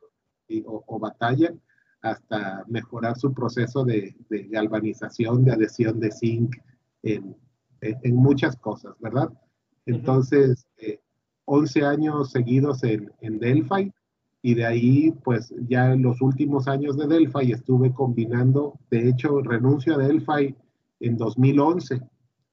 o, 0.65 0.99
batallan, 0.99 1.59
hasta 2.01 2.63
mejorar 2.67 3.17
su 3.17 3.33
proceso 3.33 3.83
de, 3.83 4.15
de 4.29 4.43
galvanización, 4.43 5.43
de 5.43 5.51
adhesión 5.51 5.99
de 5.99 6.11
zinc 6.11 6.55
en, 7.01 7.35
en, 7.83 8.15
muchas 8.15 8.55
cosas, 8.55 8.93
¿verdad? 8.99 9.29
Entonces, 9.85 10.67
11 11.45 11.79
eh, 11.79 11.85
años 11.85 12.31
seguidos 12.31 12.83
en, 12.83 13.11
en 13.21 13.39
Delphi 13.39 13.91
y 14.41 14.55
de 14.55 14.65
ahí, 14.65 15.11
pues 15.23 15.53
ya 15.69 15.93
en 15.93 16.01
los 16.01 16.21
últimos 16.21 16.67
años 16.67 16.97
de 16.97 17.07
Delphi 17.07 17.53
estuve 17.53 17.93
combinando, 17.93 18.77
de 18.91 19.07
hecho, 19.07 19.41
renuncio 19.41 19.95
a 19.95 19.97
Delphi 19.97 20.55
en 20.99 21.17
2011 21.17 22.01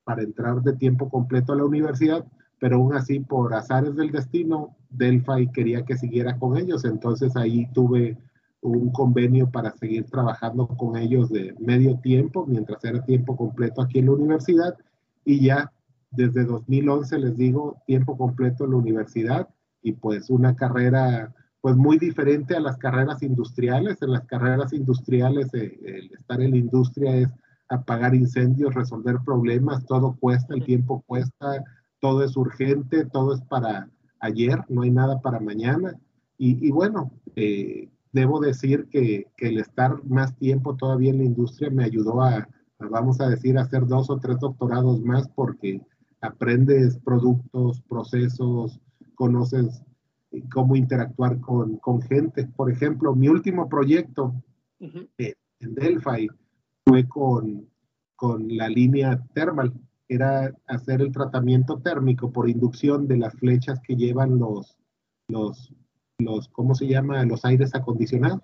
para 0.04 0.22
entrar 0.22 0.62
de 0.62 0.74
tiempo 0.74 1.08
completo 1.08 1.52
a 1.52 1.56
la 1.56 1.64
universidad, 1.64 2.24
pero 2.60 2.76
aún 2.76 2.94
así 2.94 3.20
por 3.20 3.54
azares 3.54 3.96
del 3.96 4.12
destino, 4.12 4.76
Delphi 4.90 5.48
quería 5.52 5.84
que 5.84 5.96
siguiera 5.96 6.38
con 6.38 6.56
ellos, 6.56 6.84
entonces 6.84 7.36
ahí 7.36 7.68
tuve 7.72 8.16
un 8.60 8.92
convenio 8.92 9.50
para 9.50 9.72
seguir 9.72 10.04
trabajando 10.04 10.68
con 10.68 10.96
ellos 10.96 11.30
de 11.30 11.54
medio 11.58 11.98
tiempo, 11.98 12.46
mientras 12.46 12.84
era 12.84 13.04
tiempo 13.04 13.36
completo 13.36 13.82
aquí 13.82 13.98
en 13.98 14.06
la 14.06 14.12
universidad, 14.12 14.76
y 15.30 15.44
ya 15.44 15.72
desde 16.10 16.44
2011 16.44 17.18
les 17.20 17.36
digo 17.36 17.80
tiempo 17.86 18.18
completo 18.18 18.64
en 18.64 18.72
la 18.72 18.78
universidad 18.78 19.48
y 19.80 19.92
pues 19.92 20.28
una 20.28 20.56
carrera 20.56 21.32
pues 21.60 21.76
muy 21.76 21.98
diferente 21.98 22.56
a 22.56 22.60
las 22.60 22.76
carreras 22.78 23.22
industriales. 23.22 24.02
En 24.02 24.10
las 24.10 24.24
carreras 24.24 24.72
industriales 24.72 25.54
eh, 25.54 25.78
el 25.84 26.12
estar 26.12 26.40
en 26.40 26.50
la 26.50 26.56
industria 26.56 27.14
es 27.14 27.28
apagar 27.68 28.16
incendios, 28.16 28.74
resolver 28.74 29.18
problemas, 29.24 29.86
todo 29.86 30.16
cuesta, 30.18 30.54
el 30.54 30.64
tiempo 30.64 31.04
cuesta, 31.06 31.62
todo 32.00 32.24
es 32.24 32.36
urgente, 32.36 33.04
todo 33.04 33.34
es 33.34 33.42
para 33.42 33.88
ayer, 34.18 34.58
no 34.68 34.82
hay 34.82 34.90
nada 34.90 35.20
para 35.20 35.38
mañana. 35.38 35.96
Y, 36.42 36.70
bueno, 36.70 37.12
eh, 37.36 37.90
debo 38.12 38.40
decir 38.40 38.88
que, 38.90 39.26
que, 39.36 39.48
el 39.48 39.58
estar 39.58 40.02
más 40.06 40.34
tiempo 40.36 40.74
todavía 40.74 41.10
en 41.10 41.18
la 41.18 41.24
industria 41.24 41.68
me 41.68 41.84
ayudó 41.84 42.22
a, 42.22 42.48
vamos 42.88 43.20
a 43.20 43.28
decir, 43.28 43.58
hacer 43.58 43.86
dos 43.86 44.10
o 44.10 44.18
tres 44.18 44.38
doctorados 44.38 45.00
más 45.00 45.28
porque 45.28 45.82
aprendes 46.20 46.98
productos, 46.98 47.80
procesos, 47.82 48.80
conoces 49.14 49.82
cómo 50.52 50.76
interactuar 50.76 51.40
con, 51.40 51.76
con 51.78 52.00
gente. 52.02 52.46
Por 52.56 52.70
ejemplo, 52.70 53.14
mi 53.14 53.28
último 53.28 53.68
proyecto 53.68 54.34
eh, 55.18 55.34
en 55.60 55.74
Delphi 55.74 56.28
fue 56.84 57.06
con, 57.06 57.68
con 58.16 58.56
la 58.56 58.68
línea 58.68 59.22
thermal, 59.34 59.72
era 60.08 60.52
hacer 60.66 61.02
el 61.02 61.12
tratamiento 61.12 61.78
térmico 61.78 62.32
por 62.32 62.48
inducción 62.48 63.06
de 63.06 63.18
las 63.18 63.34
flechas 63.34 63.80
que 63.80 63.94
llevan 63.94 64.38
los, 64.38 64.76
los, 65.28 65.72
los 66.18 66.48
¿cómo 66.48 66.74
se 66.74 66.88
llama? 66.88 67.24
Los 67.24 67.44
aires 67.44 67.74
acondicionados 67.74 68.42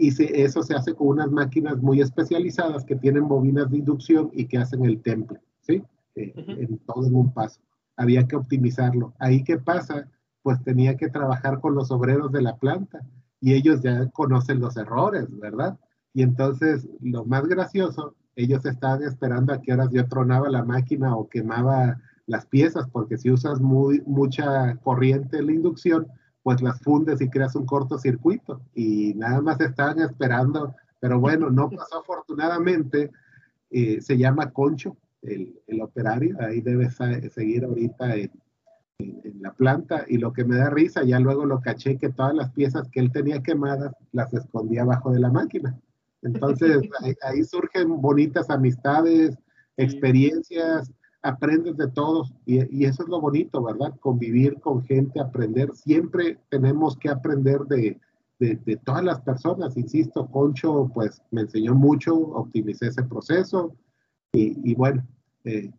y 0.00 0.14
eso 0.40 0.62
se 0.62 0.76
hace 0.76 0.94
con 0.94 1.08
unas 1.08 1.30
máquinas 1.30 1.76
muy 1.82 2.00
especializadas 2.00 2.84
que 2.84 2.94
tienen 2.94 3.26
bobinas 3.26 3.68
de 3.68 3.78
inducción 3.78 4.30
y 4.32 4.46
que 4.46 4.56
hacen 4.56 4.84
el 4.84 5.02
temple, 5.02 5.40
¿sí? 5.60 5.82
Eh, 6.14 6.32
en 6.36 6.78
todo 6.78 7.04
en 7.04 7.16
un 7.16 7.32
paso. 7.32 7.60
Había 7.96 8.26
que 8.28 8.36
optimizarlo. 8.36 9.12
Ahí 9.18 9.42
qué 9.42 9.58
pasa, 9.58 10.08
pues 10.42 10.62
tenía 10.62 10.96
que 10.96 11.08
trabajar 11.08 11.60
con 11.60 11.74
los 11.74 11.90
obreros 11.90 12.30
de 12.30 12.42
la 12.42 12.56
planta 12.56 13.00
y 13.40 13.54
ellos 13.54 13.82
ya 13.82 14.08
conocen 14.10 14.60
los 14.60 14.76
errores, 14.76 15.26
¿verdad? 15.36 15.76
Y 16.14 16.22
entonces 16.22 16.88
lo 17.00 17.24
más 17.24 17.48
gracioso, 17.48 18.14
ellos 18.36 18.64
estaban 18.66 19.02
esperando 19.02 19.52
a 19.52 19.60
qué 19.60 19.72
horas 19.72 19.90
yo 19.90 20.06
tronaba 20.06 20.48
la 20.48 20.64
máquina 20.64 21.16
o 21.16 21.28
quemaba 21.28 22.00
las 22.26 22.46
piezas, 22.46 22.88
porque 22.92 23.18
si 23.18 23.32
usas 23.32 23.60
muy, 23.60 24.00
mucha 24.06 24.76
corriente 24.76 25.38
en 25.38 25.46
la 25.46 25.52
inducción, 25.54 26.06
pues 26.42 26.62
las 26.62 26.80
fundes 26.80 27.20
y 27.20 27.28
creas 27.28 27.54
un 27.54 27.66
cortocircuito 27.66 28.60
y 28.74 29.14
nada 29.14 29.40
más 29.40 29.60
estaban 29.60 30.00
esperando, 30.00 30.74
pero 31.00 31.20
bueno, 31.20 31.50
no 31.50 31.68
pasó 31.70 32.00
afortunadamente, 32.00 33.10
eh, 33.70 34.00
se 34.00 34.16
llama 34.16 34.50
Concho, 34.50 34.96
el, 35.22 35.60
el, 35.66 35.82
operario, 35.82 36.36
ahí 36.40 36.60
debe 36.60 36.88
seguir 37.30 37.64
ahorita 37.64 38.14
en, 38.14 38.30
en, 38.98 39.42
la 39.42 39.52
planta. 39.52 40.04
Y 40.08 40.18
lo 40.18 40.32
que 40.32 40.44
me 40.44 40.56
da 40.56 40.70
risa, 40.70 41.02
ya 41.04 41.18
luego 41.18 41.44
lo 41.44 41.60
caché 41.60 41.98
que 41.98 42.08
todas 42.08 42.34
las 42.34 42.50
piezas 42.52 42.88
que 42.88 43.00
él 43.00 43.12
tenía 43.12 43.42
quemadas 43.42 43.92
las 44.12 44.32
escondía 44.32 44.82
abajo 44.82 45.10
de 45.10 45.20
la 45.20 45.30
máquina. 45.30 45.78
Entonces 46.22 46.82
ahí, 47.02 47.14
ahí 47.22 47.44
surgen 47.44 48.00
bonitas 48.00 48.48
amistades, 48.48 49.36
experiencias, 49.76 50.92
aprendes 51.22 51.76
de 51.76 51.88
todos 51.88 52.32
y, 52.46 52.84
eso 52.84 53.02
es 53.02 53.08
lo 53.08 53.20
bonito, 53.20 53.62
¿verdad? 53.62 53.94
Convivir 54.00 54.60
con 54.60 54.84
gente, 54.84 55.20
aprender. 55.20 55.74
Siempre 55.74 56.38
tenemos 56.48 56.96
que 56.96 57.08
aprender 57.08 57.60
de, 57.62 58.00
de, 58.38 58.76
todas 58.84 59.04
las 59.04 59.20
personas. 59.20 59.76
Insisto, 59.76 60.26
Concho 60.26 60.90
pues 60.94 61.22
me 61.30 61.42
enseñó 61.42 61.74
mucho, 61.74 62.14
optimicé 62.16 62.88
ese 62.88 63.02
proceso 63.02 63.74
y, 64.32 64.74
bueno, 64.74 65.04
eh, 65.44 65.70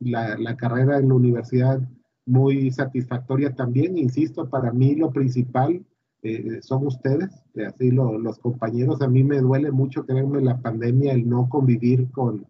la, 0.00 0.36
la, 0.36 0.56
carrera 0.56 0.98
en 0.98 1.08
la 1.08 1.14
universidad 1.14 1.80
muy 2.26 2.70
satisfactoria 2.70 3.54
también. 3.54 3.96
Insisto, 3.98 4.48
para 4.48 4.72
mí 4.72 4.96
lo 4.96 5.12
principal 5.12 5.84
eh, 6.22 6.60
son 6.62 6.86
ustedes, 6.86 7.30
así 7.66 7.90
los 7.90 8.38
compañeros. 8.38 9.02
A 9.02 9.08
mí 9.08 9.22
me 9.22 9.40
duele 9.40 9.70
mucho, 9.70 10.04
créanme, 10.04 10.40
la 10.40 10.60
pandemia, 10.60 11.12
el 11.12 11.28
no 11.28 11.48
convivir 11.48 12.10
con 12.10 12.46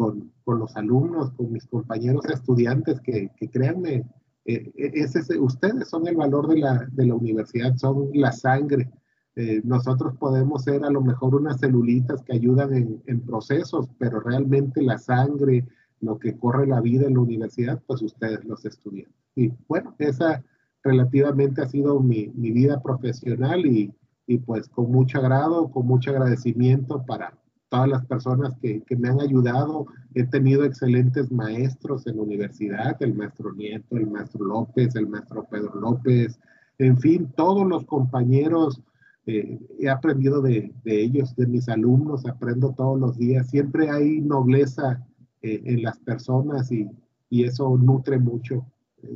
con, 0.00 0.32
con, 0.50 0.58
los 0.58 0.76
alumnos, 0.76 1.30
con 1.34 1.52
mis 1.52 1.64
compañeros 1.64 2.24
estudiantes, 2.24 3.00
que, 3.00 3.30
que 3.36 3.48
créanme, 3.48 4.04
eh, 4.44 4.72
eh, 4.76 4.90
ese, 4.94 5.38
ustedes 5.38 5.88
son 5.88 6.08
el 6.08 6.16
valor 6.16 6.48
de 6.48 6.58
la, 6.58 6.88
de 6.90 7.06
la 7.06 7.14
universidad, 7.14 7.76
son 7.76 8.10
la 8.14 8.32
sangre. 8.32 8.90
Eh, 9.36 9.60
nosotros 9.62 10.16
podemos 10.18 10.64
ser 10.64 10.84
a 10.84 10.90
lo 10.90 11.02
mejor 11.02 11.36
unas 11.36 11.60
celulitas 11.60 12.24
que 12.24 12.32
ayudan 12.32 12.74
en, 12.74 13.00
en, 13.06 13.20
procesos, 13.20 13.88
pero 13.96 14.18
realmente 14.18 14.82
la 14.82 14.98
sangre, 14.98 15.68
lo 16.00 16.18
que 16.18 16.36
corre 16.36 16.66
la 16.66 16.80
vida 16.80 17.06
en 17.06 17.14
la 17.14 17.20
universidad, 17.20 17.80
pues 17.86 18.02
ustedes 18.02 18.44
los 18.44 18.64
estudiantes. 18.64 19.14
Y 19.36 19.52
bueno, 19.68 19.94
esa 20.00 20.42
relativamente 20.82 21.62
ha 21.62 21.68
sido 21.68 22.00
mi, 22.00 22.32
mi 22.34 22.50
vida 22.50 22.82
profesional 22.82 23.64
y, 23.66 23.94
y 24.26 24.38
pues 24.38 24.68
con 24.68 24.90
mucho 24.90 25.18
agrado, 25.18 25.70
con 25.70 25.86
mucho 25.86 26.10
agradecimiento 26.10 27.04
para, 27.06 27.38
todas 27.70 27.88
las 27.88 28.04
personas 28.04 28.54
que, 28.60 28.82
que, 28.82 28.96
me 28.96 29.08
han 29.08 29.20
ayudado. 29.20 29.86
He 30.14 30.24
tenido 30.24 30.64
excelentes 30.64 31.32
maestros 31.32 32.06
en 32.06 32.16
la 32.16 32.22
universidad, 32.22 33.00
el 33.00 33.14
maestro 33.14 33.54
Nieto, 33.54 33.96
el 33.96 34.08
maestro 34.08 34.44
López, 34.44 34.94
el 34.96 35.08
maestro 35.08 35.46
Pedro 35.50 35.74
López, 35.76 36.38
en 36.78 36.98
fin, 36.98 37.32
todos 37.36 37.66
los 37.66 37.84
compañeros. 37.86 38.82
Eh, 39.26 39.58
he 39.78 39.88
aprendido 39.88 40.42
de, 40.42 40.72
de, 40.82 41.02
ellos, 41.02 41.36
de 41.36 41.46
mis 41.46 41.68
alumnos, 41.68 42.26
aprendo 42.26 42.74
todos 42.74 42.98
los 42.98 43.18
días. 43.18 43.48
Siempre 43.48 43.90
hay 43.90 44.20
nobleza 44.20 45.06
eh, 45.42 45.62
en 45.64 45.82
las 45.82 45.98
personas 45.98 46.72
y, 46.72 46.88
y, 47.28 47.44
eso 47.44 47.76
nutre 47.76 48.18
mucho 48.18 48.66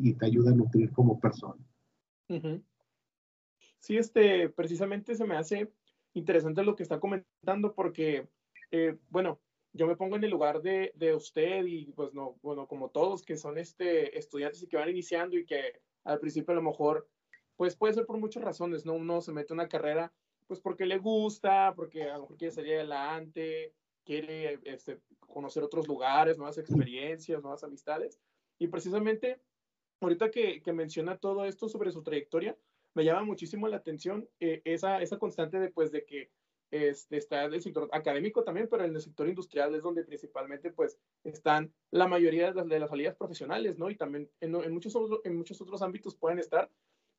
y 0.03 0.13
te 0.15 0.27
ayuda 0.27 0.53
a 0.53 0.55
nutrir 0.55 0.93
como 0.93 1.19
persona. 1.19 1.63
Sí, 3.79 3.97
este, 3.97 4.49
precisamente 4.51 5.15
se 5.15 5.27
me 5.27 5.37
hace 5.37 5.73
interesante 6.15 6.63
lo 6.63 6.77
que 6.77 6.83
está 6.83 7.01
comentando 7.01 7.75
porque 7.75 8.29
eh, 8.77 8.99
bueno, 9.09 9.41
yo 9.73 9.87
me 9.87 9.95
pongo 9.95 10.17
en 10.17 10.25
el 10.25 10.33
lugar 10.33 10.61
de, 10.61 11.15
usted 11.15 11.65
y 11.65 11.93
pues 11.93 12.13
no, 12.13 12.41
bueno, 12.43 12.67
como 12.67 12.91
todos 12.91 13.23
que 13.23 13.37
son 13.37 13.57
este, 13.57 14.19
estudiantes 14.19 14.65
y 14.65 14.67
que 14.67 14.77
van 14.77 14.91
iniciando 14.91 15.39
y 15.39 15.47
que 15.47 15.81
al 16.03 16.19
principio 16.19 16.51
a 16.51 16.57
lo 16.57 16.63
mejor, 16.63 17.09
pues 17.55 17.77
puede 17.77 17.95
ser 17.95 18.05
por 18.05 18.19
muchas 18.19 18.43
razones, 18.43 18.85
¿no? 18.85 18.95
Uno 18.95 19.21
se 19.21 19.31
mete 19.31 19.53
en 19.53 19.61
una 19.61 19.69
carrera 19.69 20.13
pues 20.49 20.59
porque 20.59 20.87
le 20.87 20.99
gusta, 20.99 21.73
porque 21.77 22.03
a 22.03 22.17
lo 22.17 22.23
mejor 22.23 22.37
quiere 22.37 22.53
salir 22.53 22.75
adelante, 22.75 23.73
quiere 24.05 24.59
este, 24.65 24.99
conocer 25.21 25.63
otros 25.63 25.87
lugares, 25.87 26.37
nuevas 26.37 26.59
experiencias, 26.59 27.43
nuevas 27.43 27.63
amistades. 27.63 28.19
Y 28.59 28.67
precisamente 28.67 29.41
ahorita 30.01 30.33
que, 30.33 30.63
que, 30.63 30.73
menciona 30.73 31.17
todo 31.17 31.45
esto 31.45 31.69
sobre 31.69 31.93
su 31.93 32.03
trayectoria, 32.03 32.59
me 32.93 33.05
llama 33.05 33.23
muchísimo 33.23 33.69
la 33.69 33.77
atención 33.77 34.29
eh, 34.41 34.63
esa, 34.65 35.01
esa 35.01 35.19
constante 35.19 35.61
de, 35.61 35.71
pues, 35.71 35.93
de 35.93 36.05
que 36.05 36.31
este, 36.75 37.19
está 37.19 37.45
el 37.45 37.63
sector 37.63 37.89
académico 37.93 38.43
también, 38.43 38.67
pero 38.69 38.85
en 38.85 38.97
el 38.97 39.01
sector 39.01 39.29
industrial 39.29 39.73
es 39.77 39.83
donde 39.85 40.03
principalmente 40.03 40.73
pues 40.73 40.99
están 41.23 41.73
la 41.93 42.09
mayoría 42.09 42.49
de 42.49 42.55
las, 42.55 42.69
de 42.69 42.81
las 42.81 42.91
salidas 42.91 43.15
profesionales, 43.15 43.79
¿no? 43.79 43.91
Y 43.91 43.97
también 43.97 44.29
en, 44.41 44.57
en, 44.57 44.73
muchos 44.73 44.97
otros, 44.97 45.21
en 45.23 45.37
muchos 45.37 45.61
otros 45.61 45.83
ámbitos 45.83 46.17
pueden 46.17 46.41
estar, 46.41 46.69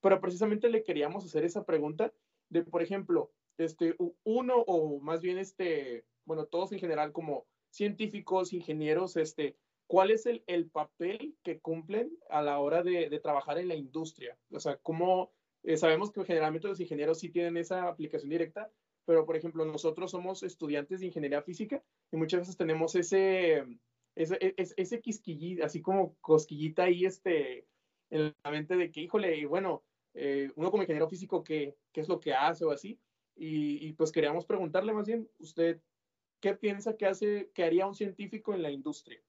pero 0.02 0.20
precisamente 0.20 0.68
le 0.68 0.84
queríamos 0.84 1.24
hacer 1.24 1.46
esa 1.46 1.64
pregunta 1.64 2.12
de, 2.50 2.64
por 2.64 2.82
ejemplo, 2.82 3.32
este, 3.58 3.96
uno 4.26 4.58
o 4.68 5.00
más 5.00 5.22
bien, 5.22 5.38
este, 5.38 6.04
bueno, 6.26 6.46
todos 6.48 6.74
en 6.74 6.80
general 6.80 7.14
como 7.14 7.48
científicos, 7.70 8.52
ingenieros, 8.52 9.16
este, 9.16 9.56
¿cuál 9.88 10.12
es 10.12 10.26
el, 10.26 10.44
el 10.48 10.70
papel 10.70 11.38
que 11.44 11.62
cumplen 11.62 12.12
a 12.30 12.42
la 12.42 12.60
hora 12.60 12.84
de, 12.84 13.10
de, 13.10 13.20
trabajar 13.22 13.58
en 13.58 13.70
la 13.70 13.76
industria? 13.76 14.38
O 14.52 14.60
sea, 14.60 14.76
¿cómo 14.84 15.32
eh, 15.64 15.78
sabemos 15.78 16.12
que 16.12 16.26
generalmente 16.26 16.68
los 16.68 16.82
ingenieros 16.82 17.20
sí 17.20 17.30
tienen 17.30 17.56
esa 17.56 17.88
aplicación 17.88 18.30
directa, 18.30 18.70
pero 19.06 19.26
por 19.26 19.36
ejemplo, 19.36 19.66
nosotros 19.66 20.12
somos 20.12 20.44
estudiantes 20.44 21.00
de 21.00 21.08
ingeniería 21.08 21.42
física 21.42 21.82
y 22.12 22.18
muchas 22.18 22.42
veces 22.42 22.58
tenemos 22.58 22.96
ese, 22.96 23.64
ese, 24.16 24.38
e, 24.42 24.54
ese, 24.58 24.74
ese 24.78 25.02
quisquillita, 25.02 25.66
así 25.66 25.82
como 25.82 26.16
cosquillita 26.22 26.84
ahí 26.84 27.06
este, 27.06 27.68
en 28.10 28.34
la 28.44 28.52
mente 28.52 28.76
de 28.76 28.92
que, 28.92 29.02
híjole, 29.02 29.38
y 29.38 29.46
bueno, 29.46 29.84
eh, 30.14 30.52
uno 30.56 30.72
como 30.72 30.84
ingeniero 30.84 31.10
físico, 31.10 31.44
¿qué, 31.44 31.76
¿qué, 31.92 32.02
es 32.02 32.08
lo 32.08 32.20
que 32.20 32.34
hace 32.34 32.66
o 32.66 32.72
así? 32.72 33.00
Y, 33.36 33.86
y, 33.86 33.94
pues 33.94 34.12
queríamos 34.12 34.46
preguntarle 34.46 34.94
más 34.94 35.06
bien, 35.06 35.30
¿usted 35.40 35.82
qué 36.40 36.54
piensa 36.54 36.96
que, 36.96 37.06
hace, 37.06 37.52
que 37.54 37.64
haría 37.64 37.86
un 37.86 37.96
científico 37.96 38.54
en 38.54 38.62
la 38.62 38.72
industria? 38.72 39.20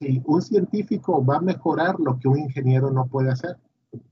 Sí, 0.00 0.22
un 0.24 0.40
científico 0.40 1.24
va 1.24 1.36
a 1.36 1.40
mejorar 1.40 1.98
lo 1.98 2.18
que 2.18 2.28
un 2.28 2.38
ingeniero 2.38 2.90
no 2.90 3.06
puede 3.06 3.30
hacer, 3.30 3.56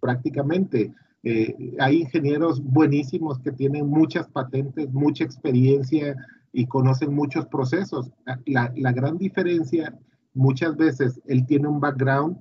prácticamente. 0.00 0.92
Eh, 1.24 1.74
hay 1.78 2.02
ingenieros 2.02 2.62
buenísimos 2.62 3.38
que 3.40 3.52
tienen 3.52 3.88
muchas 3.88 4.28
patentes, 4.28 4.92
mucha 4.92 5.24
experiencia 5.24 6.16
y 6.52 6.66
conocen 6.66 7.14
muchos 7.14 7.46
procesos. 7.46 8.10
La, 8.46 8.92
gran 8.92 9.18
diferencia, 9.18 9.96
muchas 10.34 10.76
veces 10.76 11.20
él 11.26 11.46
tiene 11.46 11.68
un 11.68 11.80
background 11.80 12.38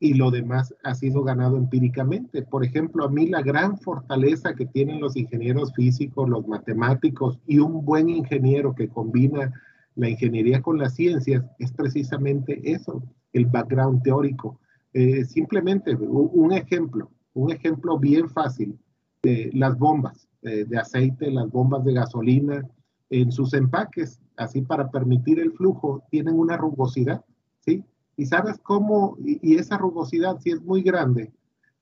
y 0.00 0.14
lo 0.14 0.30
demás 0.30 0.74
ha 0.84 0.94
sido 0.94 1.22
ganado 1.22 1.56
empíricamente. 1.56 2.42
Por 2.42 2.64
ejemplo, 2.64 3.04
a 3.04 3.10
mí 3.10 3.28
la 3.28 3.42
gran 3.42 3.78
fortaleza 3.78 4.54
que 4.54 4.66
tienen 4.66 5.00
los 5.00 5.16
ingenieros 5.16 5.72
físicos, 5.74 6.28
los 6.28 6.46
matemáticos 6.46 7.38
y 7.46 7.58
un 7.58 7.84
buen 7.84 8.08
ingeniero 8.08 8.74
que 8.74 8.88
combina 8.88 9.52
la 9.96 10.08
ingeniería 10.08 10.62
con 10.62 10.78
las 10.78 10.94
ciencias 10.94 11.44
es 11.58 11.72
precisamente 11.72 12.60
eso, 12.62 13.02
el 13.32 13.46
background 13.46 14.02
teórico. 14.02 14.60
Eh, 14.92 15.24
simplemente 15.24 15.94
un 15.96 16.52
ejemplo, 16.52 17.10
un 17.34 17.52
ejemplo 17.52 17.98
bien 17.98 18.28
fácil, 18.28 18.78
las 19.22 19.78
bombas 19.78 20.28
eh, 20.42 20.64
de 20.64 20.78
aceite, 20.78 21.30
las 21.30 21.50
bombas 21.50 21.84
de 21.84 21.92
gasolina, 21.92 22.66
en 23.10 23.32
sus 23.32 23.54
empaques, 23.54 24.20
así 24.36 24.62
para 24.62 24.90
permitir 24.90 25.40
el 25.40 25.52
flujo, 25.52 26.04
tienen 26.10 26.38
una 26.38 26.56
rugosidad, 26.56 27.24
¿sí? 27.60 27.84
Y 28.16 28.26
sabes 28.26 28.58
cómo, 28.58 29.16
y, 29.24 29.56
esa 29.56 29.78
rugosidad, 29.78 30.38
si 30.40 30.50
es 30.50 30.62
muy 30.62 30.82
grande, 30.82 31.32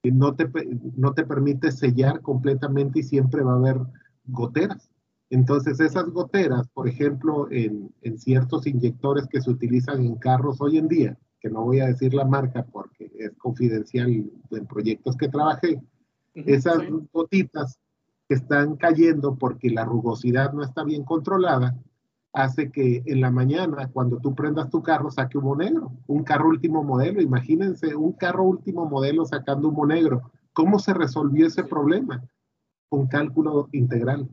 no 0.04 0.34
te, 0.34 0.48
no 0.96 1.12
te 1.14 1.24
permite 1.24 1.72
sellar 1.72 2.20
completamente 2.20 3.00
y 3.00 3.02
siempre 3.02 3.42
va 3.42 3.54
a 3.54 3.56
haber 3.56 3.80
goteras. 4.24 4.90
Entonces, 5.30 5.80
esas 5.80 6.08
goteras, 6.10 6.68
por 6.68 6.88
ejemplo, 6.88 7.50
en, 7.50 7.92
en, 8.02 8.18
ciertos 8.18 8.66
inyectores 8.66 9.26
que 9.26 9.40
se 9.40 9.50
utilizan 9.50 10.04
en 10.04 10.14
carros 10.14 10.60
hoy 10.60 10.78
en 10.78 10.86
día, 10.86 11.18
que 11.40 11.50
no 11.50 11.64
voy 11.64 11.80
a 11.80 11.86
decir 11.86 12.14
la 12.14 12.24
marca 12.24 12.64
porque 12.64 12.95
es 13.26 13.36
confidencial 13.36 14.30
en 14.50 14.66
proyectos 14.66 15.16
que 15.16 15.28
trabajé, 15.28 15.80
esas 16.34 16.78
gotitas 17.12 17.78
que 18.28 18.34
están 18.34 18.76
cayendo 18.76 19.36
porque 19.36 19.70
la 19.70 19.84
rugosidad 19.84 20.52
no 20.52 20.62
está 20.62 20.84
bien 20.84 21.04
controlada, 21.04 21.76
hace 22.36 22.70
que 22.70 23.02
en 23.06 23.22
la 23.22 23.30
mañana, 23.30 23.88
cuando 23.90 24.18
tú 24.18 24.34
prendas 24.34 24.68
tu 24.68 24.82
carro, 24.82 25.10
saque 25.10 25.38
humo 25.38 25.56
negro. 25.56 25.92
Un 26.06 26.22
carro 26.22 26.48
último 26.48 26.84
modelo, 26.84 27.22
imagínense, 27.22 27.96
un 27.96 28.12
carro 28.12 28.44
último 28.44 28.84
modelo 28.84 29.24
sacando 29.24 29.68
humo 29.68 29.86
negro. 29.86 30.30
¿Cómo 30.52 30.78
se 30.78 30.92
resolvió 30.92 31.46
ese 31.46 31.64
problema? 31.64 32.22
Con 32.90 33.06
cálculo 33.06 33.68
integral, 33.72 34.28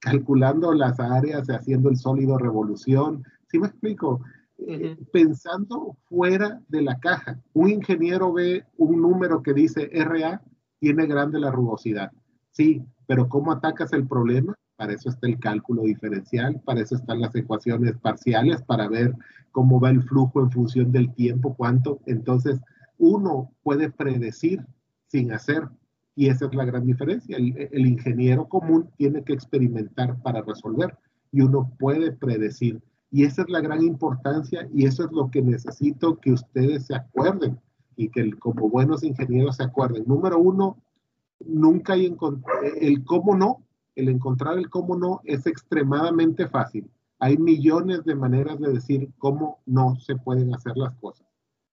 calculando 0.00 0.72
las 0.72 0.98
áreas, 0.98 1.48
haciendo 1.48 1.90
el 1.90 1.96
sólido 1.96 2.38
revolución. 2.38 3.22
¿Sí 3.48 3.58
me 3.58 3.66
explico? 3.66 4.22
Uh 4.56 4.66
-huh. 4.66 5.10
Pensando 5.12 5.96
fuera 6.08 6.60
de 6.68 6.82
la 6.82 6.98
caja. 6.98 7.40
Un 7.52 7.70
ingeniero 7.70 8.32
ve 8.32 8.64
un 8.76 9.00
número 9.00 9.42
que 9.42 9.52
dice 9.52 9.90
RA, 9.92 10.40
tiene 10.78 11.06
grande 11.06 11.38
la 11.38 11.50
rugosidad. 11.50 12.12
Sí, 12.50 12.84
pero 13.06 13.28
¿cómo 13.28 13.52
atacas 13.52 13.92
el 13.92 14.06
problema? 14.06 14.54
Para 14.76 14.92
eso 14.92 15.08
está 15.08 15.26
el 15.26 15.38
cálculo 15.38 15.82
diferencial, 15.82 16.60
para 16.64 16.80
eso 16.80 16.96
están 16.96 17.20
las 17.20 17.34
ecuaciones 17.34 17.96
parciales, 17.98 18.62
para 18.62 18.88
ver 18.88 19.14
cómo 19.52 19.80
va 19.80 19.90
el 19.90 20.02
flujo 20.02 20.40
en 20.40 20.50
función 20.50 20.92
del 20.92 21.14
tiempo, 21.14 21.54
cuánto. 21.54 22.00
Entonces, 22.06 22.60
uno 22.98 23.52
puede 23.62 23.90
predecir 23.90 24.64
sin 25.06 25.32
hacer, 25.32 25.68
y 26.16 26.28
esa 26.28 26.46
es 26.46 26.54
la 26.54 26.64
gran 26.64 26.86
diferencia. 26.86 27.36
El, 27.36 27.68
el 27.72 27.86
ingeniero 27.86 28.48
común 28.48 28.90
tiene 28.96 29.22
que 29.22 29.32
experimentar 29.32 30.20
para 30.22 30.42
resolver, 30.42 30.96
y 31.32 31.40
uno 31.40 31.72
puede 31.78 32.12
predecir. 32.12 32.80
Y 33.14 33.22
esa 33.22 33.42
es 33.42 33.48
la 33.48 33.60
gran 33.60 33.80
importancia, 33.80 34.68
y 34.74 34.86
eso 34.86 35.04
es 35.04 35.12
lo 35.12 35.30
que 35.30 35.40
necesito 35.40 36.18
que 36.18 36.32
ustedes 36.32 36.86
se 36.86 36.96
acuerden, 36.96 37.60
y 37.94 38.08
que 38.08 38.32
como 38.32 38.68
buenos 38.68 39.04
ingenieros 39.04 39.58
se 39.58 39.62
acuerden. 39.62 40.02
Número 40.04 40.36
uno, 40.40 40.78
nunca 41.46 41.92
hay 41.92 42.12
el 42.80 43.04
cómo 43.04 43.36
no 43.36 43.64
el 43.94 44.08
encontrar 44.08 44.58
el 44.58 44.68
cómo 44.68 44.96
no 44.96 45.20
es 45.22 45.46
extremadamente 45.46 46.48
fácil. 46.48 46.90
Hay 47.20 47.38
millones 47.38 48.04
de 48.04 48.16
maneras 48.16 48.58
de 48.58 48.72
decir 48.72 49.08
cómo 49.18 49.60
no 49.64 49.94
se 50.00 50.16
pueden 50.16 50.52
hacer 50.52 50.76
las 50.76 50.94
cosas. 50.96 51.24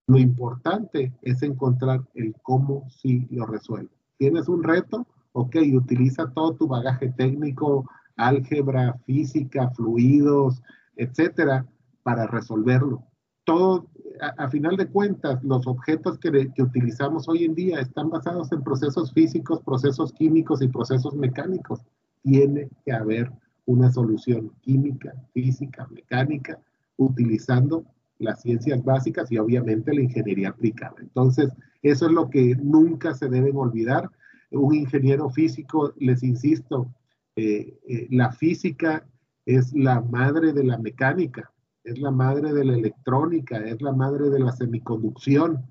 Lo 0.05 0.19
importante 0.19 1.11
es 1.23 1.41
encontrar 1.41 2.01
el 2.13 2.35
cómo 2.43 2.85
sí 2.89 3.27
lo 3.31 3.47
resuelve. 3.47 3.89
¿Tienes 4.19 4.47
un 4.47 4.61
reto? 4.61 5.07
Ok, 5.31 5.55
utiliza 5.73 6.29
todo 6.29 6.53
tu 6.53 6.67
bagaje 6.67 7.09
técnico, 7.09 7.89
álgebra, 8.15 8.99
física, 9.05 9.71
fluidos, 9.71 10.61
etcétera, 10.95 11.65
para 12.03 12.27
resolverlo. 12.27 13.03
Todo, 13.43 13.87
a, 14.37 14.49
final 14.49 14.77
de 14.77 14.87
cuentas, 14.87 15.43
los 15.43 15.65
objetos 15.67 16.19
que, 16.19 16.51
que 16.53 16.63
utilizamos 16.63 17.27
hoy 17.27 17.45
en 17.45 17.55
día 17.55 17.79
están 17.79 18.09
basados 18.09 18.51
en 18.51 18.63
procesos 18.63 19.11
físicos, 19.13 19.61
procesos 19.61 20.13
químicos 20.13 20.61
y 20.61 20.67
procesos 20.67 21.15
mecánicos 21.15 21.81
tiene 22.21 22.69
que 22.85 22.91
haber 22.91 23.31
una 23.65 23.91
solución 23.91 24.51
química, 24.61 25.13
física, 25.33 25.87
mecánica, 25.89 26.59
utilizando 26.97 27.85
las 28.19 28.41
ciencias 28.41 28.83
básicas 28.83 29.31
y 29.31 29.37
obviamente 29.37 29.93
la 29.93 30.01
ingeniería 30.01 30.49
aplicada. 30.49 30.95
Entonces, 30.99 31.51
eso 31.81 32.05
es 32.05 32.11
lo 32.11 32.29
que 32.29 32.55
nunca 32.55 33.13
se 33.13 33.27
deben 33.27 33.55
olvidar. 33.57 34.09
Un 34.51 34.75
ingeniero 34.75 35.29
físico, 35.29 35.93
les 35.97 36.21
insisto, 36.21 36.93
eh, 37.35 37.79
eh, 37.87 38.07
la 38.11 38.31
física 38.31 39.05
es 39.55 39.73
la 39.73 40.01
madre 40.01 40.53
de 40.53 40.63
la 40.63 40.77
mecánica, 40.77 41.51
es 41.83 41.99
la 41.99 42.11
madre 42.11 42.53
de 42.53 42.65
la 42.65 42.73
electrónica, 42.75 43.57
es 43.57 43.81
la 43.81 43.91
madre 43.91 44.29
de 44.29 44.39
la 44.39 44.51
semiconducción, 44.51 45.65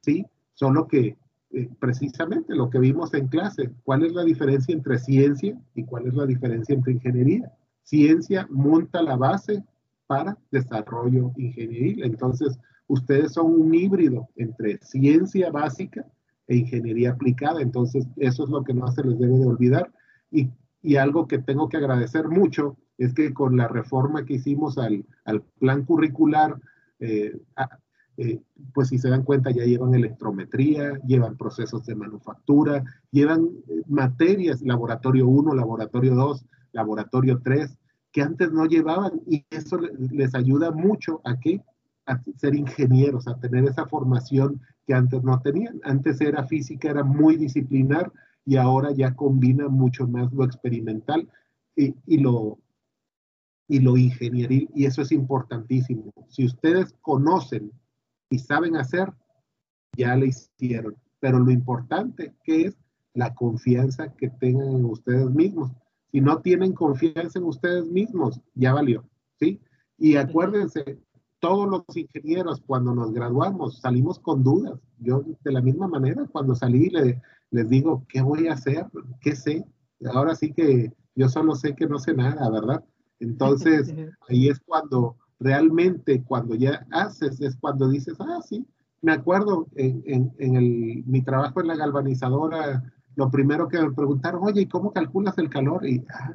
¿sí? 0.00 0.26
Solo 0.54 0.88
que 0.88 1.16
eh, 1.52 1.68
precisamente 1.80 2.54
lo 2.54 2.70
que 2.70 2.78
vimos 2.78 3.12
en 3.14 3.26
clase, 3.26 3.70
cuál 3.82 4.04
es 4.04 4.12
la 4.12 4.24
diferencia 4.24 4.72
entre 4.72 4.98
ciencia 4.98 5.60
y 5.74 5.84
cuál 5.84 6.06
es 6.06 6.14
la 6.14 6.24
diferencia 6.26 6.74
entre 6.74 6.92
ingeniería. 6.92 7.52
Ciencia 7.82 8.46
monta 8.50 9.02
la 9.02 9.16
base 9.16 9.64
para 10.06 10.38
desarrollo 10.50 11.32
ingenieril. 11.36 12.04
Entonces, 12.04 12.58
ustedes 12.86 13.32
son 13.32 13.46
un 13.60 13.74
híbrido 13.74 14.28
entre 14.36 14.78
ciencia 14.78 15.50
básica 15.50 16.06
e 16.46 16.56
ingeniería 16.56 17.12
aplicada. 17.12 17.60
Entonces, 17.60 18.06
eso 18.16 18.44
es 18.44 18.50
lo 18.50 18.62
que 18.62 18.74
no 18.74 18.86
se 18.92 19.02
les 19.02 19.18
debe 19.18 19.38
de 19.38 19.46
olvidar. 19.46 19.92
Y, 20.30 20.50
y 20.82 20.96
algo 20.96 21.26
que 21.26 21.38
tengo 21.38 21.68
que 21.68 21.76
agradecer 21.76 22.28
mucho 22.28 22.76
es 22.98 23.14
que 23.14 23.32
con 23.32 23.56
la 23.56 23.68
reforma 23.68 24.24
que 24.24 24.34
hicimos 24.34 24.78
al, 24.78 25.04
al 25.24 25.42
plan 25.58 25.84
curricular, 25.84 26.56
eh, 26.98 27.38
eh, 28.16 28.42
pues 28.74 28.88
si 28.88 28.98
se 28.98 29.08
dan 29.08 29.22
cuenta 29.22 29.50
ya 29.50 29.64
llevan 29.64 29.94
electrometría, 29.94 30.98
llevan 31.06 31.36
procesos 31.36 31.86
de 31.86 31.94
manufactura, 31.94 32.84
llevan 33.10 33.48
eh, 33.68 33.82
materias, 33.88 34.60
laboratorio 34.62 35.26
1, 35.26 35.54
laboratorio 35.54 36.14
2, 36.14 36.44
laboratorio 36.72 37.40
3, 37.42 37.76
que 38.12 38.22
antes 38.22 38.52
no 38.52 38.66
llevaban 38.66 39.22
y 39.26 39.46
eso 39.50 39.78
les 39.78 40.34
ayuda 40.34 40.70
mucho 40.70 41.20
a 41.24 41.38
que 41.38 41.62
a 42.06 42.20
ser 42.36 42.54
ingenieros, 42.54 43.28
a 43.28 43.38
tener 43.38 43.64
esa 43.64 43.86
formación 43.86 44.60
que 44.86 44.94
antes 44.94 45.22
no 45.22 45.40
tenían. 45.40 45.80
Antes 45.84 46.20
era 46.20 46.44
física, 46.44 46.90
era 46.90 47.04
muy 47.04 47.36
disciplinar 47.36 48.12
y 48.50 48.56
ahora 48.56 48.90
ya 48.90 49.14
combina 49.14 49.68
mucho 49.68 50.08
más 50.08 50.32
lo 50.32 50.44
experimental 50.44 51.28
y, 51.76 51.94
y 52.04 52.18
lo 52.18 52.58
y 53.68 53.78
lo 53.78 53.96
ingenieril 53.96 54.68
y 54.74 54.86
eso 54.86 55.02
es 55.02 55.12
importantísimo. 55.12 56.12
Si 56.30 56.44
ustedes 56.44 56.92
conocen 57.00 57.70
y 58.28 58.40
saben 58.40 58.74
hacer, 58.76 59.12
ya 59.96 60.16
le 60.16 60.26
hicieron. 60.26 60.96
Pero 61.20 61.38
lo 61.38 61.52
importante 61.52 62.34
que 62.42 62.62
es 62.62 62.76
la 63.14 63.32
confianza 63.36 64.12
que 64.16 64.30
tengan 64.30 64.72
en 64.72 64.84
ustedes 64.84 65.30
mismos. 65.30 65.70
Si 66.10 66.20
no 66.20 66.40
tienen 66.40 66.72
confianza 66.72 67.38
en 67.38 67.44
ustedes 67.44 67.86
mismos, 67.86 68.40
ya 68.56 68.72
valió, 68.72 69.08
¿sí? 69.38 69.60
Y 69.96 70.16
acuérdense, 70.16 70.98
todos 71.40 71.68
los 71.68 71.96
ingenieros 71.96 72.62
cuando 72.66 72.94
nos 72.94 73.12
graduamos 73.12 73.80
salimos 73.80 74.18
con 74.18 74.44
dudas. 74.44 74.78
Yo 74.98 75.24
de 75.42 75.52
la 75.52 75.60
misma 75.60 75.88
manera 75.88 76.26
cuando 76.30 76.54
salí 76.54 76.90
le, 76.90 77.20
les 77.50 77.68
digo, 77.68 78.04
¿qué 78.08 78.22
voy 78.22 78.48
a 78.48 78.52
hacer? 78.52 78.86
¿Qué 79.20 79.34
sé? 79.34 79.64
Ahora 80.12 80.34
sí 80.34 80.52
que 80.52 80.92
yo 81.14 81.28
solo 81.28 81.54
sé 81.54 81.74
que 81.74 81.86
no 81.86 81.98
sé 81.98 82.14
nada, 82.14 82.48
¿verdad? 82.50 82.84
Entonces 83.18 83.92
ahí 84.28 84.48
es 84.48 84.60
cuando 84.60 85.16
realmente, 85.38 86.22
cuando 86.22 86.54
ya 86.54 86.86
haces, 86.90 87.40
es 87.40 87.56
cuando 87.56 87.88
dices, 87.88 88.16
ah, 88.20 88.40
sí, 88.46 88.66
me 89.02 89.12
acuerdo 89.12 89.66
en, 89.74 90.02
en, 90.06 90.32
en 90.38 90.56
el, 90.56 91.04
mi 91.06 91.22
trabajo 91.22 91.60
en 91.60 91.68
la 91.68 91.76
galvanizadora, 91.76 92.82
lo 93.16 93.30
primero 93.30 93.68
que 93.68 93.80
me 93.80 93.92
preguntaron, 93.92 94.42
oye, 94.44 94.62
¿y 94.62 94.66
cómo 94.66 94.92
calculas 94.92 95.38
el 95.38 95.48
calor? 95.48 95.86
Y 95.86 96.04
ah, 96.12 96.34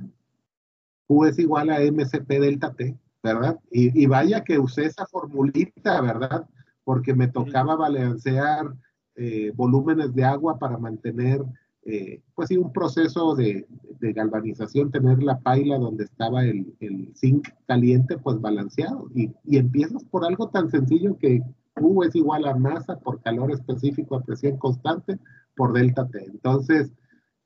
Q 1.08 1.26
es 1.26 1.40
igual 1.40 1.70
a 1.70 1.80
MCP 1.80 2.28
delta 2.28 2.74
T. 2.74 2.98
¿verdad? 3.34 3.60
Y, 3.72 4.06
vaya 4.06 4.44
que 4.44 4.60
usé 4.60 4.86
esa 4.86 5.06
formulita, 5.06 6.02
¿verdad? 6.02 6.48
Porque 6.84 7.14
me 7.14 7.28
tocaba 7.28 7.76
balancear 7.76 8.74
eh, 9.16 9.52
volúmenes 9.56 10.14
de 10.14 10.24
agua 10.24 10.60
para 10.60 10.78
mantener, 10.78 11.44
eh, 11.84 12.22
pues 12.36 12.50
sí, 12.50 12.58
un 12.58 12.72
proceso 12.72 13.36
de, 13.36 13.66
galvanización, 14.00 14.92
tener 14.92 15.24
la 15.24 15.40
paila 15.40 15.80
donde 15.80 16.04
estaba 16.04 16.44
el, 16.44 16.76
zinc 17.16 17.48
caliente, 17.66 18.18
pues 18.18 18.40
balanceado. 18.40 19.10
Y, 19.16 19.32
y, 19.44 19.58
empiezas 19.58 20.04
por 20.06 20.24
algo 20.26 20.50
tan 20.50 20.70
sencillo 20.70 21.18
que 21.18 21.42
U 21.82 22.04
es 22.04 22.16
igual 22.16 22.46
a 22.46 22.56
masa 22.56 23.00
por 23.00 23.22
calor 23.22 23.52
específico 23.52 24.16
a 24.16 24.24
presión 24.24 24.58
constante 24.58 25.18
por 25.56 25.74
delta 25.74 26.08
T. 26.08 26.24
Entonces, 26.26 26.92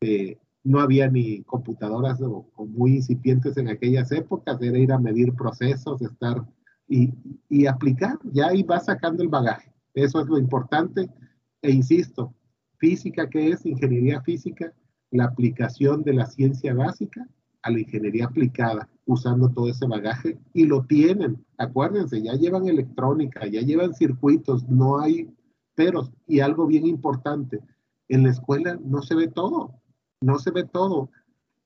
eh, 0.01 0.37
no 0.69 0.79
había 0.81 1.09
ni 1.09 1.41
computadoras 1.45 2.21
o, 2.21 2.45
muy 2.67 2.97
incipientes 2.97 3.57
en 3.57 3.69
aquellas 3.69 4.11
épocas, 4.11 4.61
era 4.61 4.77
ir 4.77 4.91
a 4.91 4.99
medir 4.99 5.33
procesos, 5.33 5.99
estar 6.03 6.45
y, 6.87 7.11
y 7.49 7.65
aplicar, 7.65 8.19
ya 8.31 8.49
ahí 8.49 8.61
va 8.61 8.79
sacando 8.79 9.23
el 9.23 9.29
bagaje. 9.29 9.73
Eso 9.95 10.21
es 10.21 10.27
lo 10.27 10.37
importante. 10.37 11.09
E 11.63 11.71
insisto, 11.71 12.35
física, 12.77 13.27
¿qué 13.27 13.49
es? 13.49 13.65
Ingeniería 13.65 14.21
física, 14.21 14.71
la 15.09 15.25
aplicación 15.25 16.03
de 16.03 16.13
la 16.13 16.27
ciencia 16.27 16.75
básica 16.75 17.27
a 17.63 17.71
la 17.71 17.79
ingeniería 17.79 18.25
aplicada, 18.25 18.87
usando 19.07 19.49
todo 19.49 19.69
ese 19.69 19.87
bagaje 19.87 20.37
y 20.53 20.65
lo 20.65 20.85
tienen. 20.85 21.43
Acuérdense, 21.57 22.21
ya 22.21 22.33
llevan 22.33 22.67
electrónica, 22.67 23.47
ya 23.47 23.61
llevan 23.61 23.95
circuitos, 23.95 24.69
no 24.69 24.99
hay 24.99 25.33
peros. 25.73 26.11
Y 26.27 26.41
algo 26.41 26.67
bien 26.67 26.85
importante, 26.85 27.59
en 28.07 28.21
la 28.21 28.29
escuela 28.29 28.79
no 28.83 29.01
se 29.01 29.15
ve 29.15 29.29
todo 29.29 29.78
no 30.21 30.39
se 30.39 30.51
ve 30.51 30.63
todo. 30.63 31.09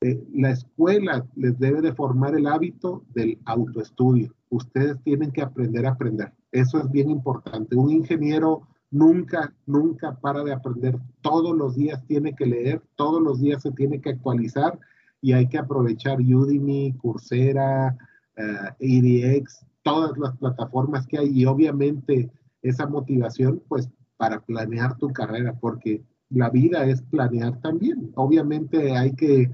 Eh, 0.02 0.22
la 0.34 0.52
escuela 0.52 1.26
les 1.36 1.58
debe 1.60 1.82
de 1.82 1.94
formar 1.94 2.36
el 2.36 2.48
hábito 2.48 3.04
del 3.14 3.40
autoestudio. 3.46 4.34
Ustedes 4.50 5.02
tienen 5.04 5.32
que 5.32 5.42
aprender 5.42 5.86
a 5.86 5.92
aprender. 5.92 6.34
Eso 6.52 6.80
es 6.80 6.92
bien 6.92 7.10
importante. 7.10 7.76
Un 7.76 7.90
ingeniero 7.90 8.68
nunca, 8.92 9.54
nunca 9.66 10.16
para 10.20 10.44
de 10.44 10.54
aprender. 10.54 11.00
Todos 11.22 11.56
los 11.56 11.76
días 11.76 12.06
tiene 12.06 12.36
que 12.36 12.46
leer, 12.46 12.82
todos 12.96 13.22
los 13.22 13.40
días 13.42 13.62
se 13.62 13.72
tiene 13.72 14.02
que 14.02 14.12
actualizar 14.12 14.80
y 15.22 15.34
hay 15.34 15.48
que 15.48 15.58
aprovechar 15.58 16.20
Udemy, 16.20 16.94
Coursera, 17.02 17.98
uh, 18.38 18.74
EDX, 18.80 19.66
todas 19.82 20.18
las 20.18 20.38
plataformas 20.38 21.08
que 21.08 21.18
hay 21.18 21.30
y 21.30 21.46
obviamente 21.46 22.30
esa 22.62 22.88
motivación 22.88 23.62
pues 23.68 23.90
para 24.18 24.42
planear 24.42 24.98
tu 24.98 25.12
carrera 25.12 25.58
porque 25.60 26.04
la 26.34 26.50
vida 26.50 26.86
es 26.86 27.02
planear 27.02 27.60
también. 27.62 28.12
Obviamente 28.16 28.96
hay 28.96 29.16
que 29.16 29.50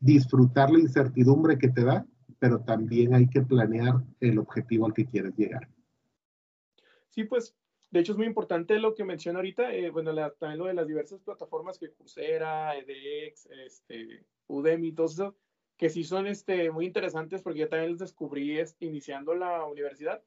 disfrutar 0.00 0.70
la 0.70 0.78
incertidumbre 0.78 1.58
que 1.58 1.68
te 1.68 1.84
da, 1.84 2.06
pero 2.38 2.60
también 2.60 3.14
hay 3.14 3.28
que 3.28 3.42
planear 3.42 4.02
el 4.20 4.38
objetivo 4.38 4.86
al 4.86 4.94
que 4.94 5.06
quieres 5.06 5.36
llegar. 5.36 5.68
Sí, 7.08 7.24
pues 7.24 7.56
de 7.90 8.00
hecho 8.00 8.12
es 8.12 8.18
muy 8.18 8.26
importante 8.26 8.78
lo 8.78 8.94
que 8.94 9.04
menciona 9.04 9.40
ahorita, 9.40 9.74
eh, 9.74 9.90
bueno, 9.90 10.14
también 10.38 10.58
lo 10.58 10.66
de 10.66 10.74
las 10.74 10.86
diversas 10.86 11.20
plataformas 11.20 11.78
que 11.78 11.90
Coursera, 11.92 12.76
edX, 12.76 13.46
este, 13.66 14.24
Udemy, 14.46 14.92
todo 14.92 15.06
eso, 15.06 15.36
que 15.76 15.90
sí 15.90 16.04
son 16.04 16.26
este, 16.28 16.70
muy 16.70 16.86
interesantes 16.86 17.42
porque 17.42 17.60
yo 17.60 17.68
también 17.68 17.90
los 17.90 17.98
descubrí 17.98 18.58
este, 18.58 18.86
iniciando 18.86 19.34
la 19.34 19.64
universidad 19.64 20.22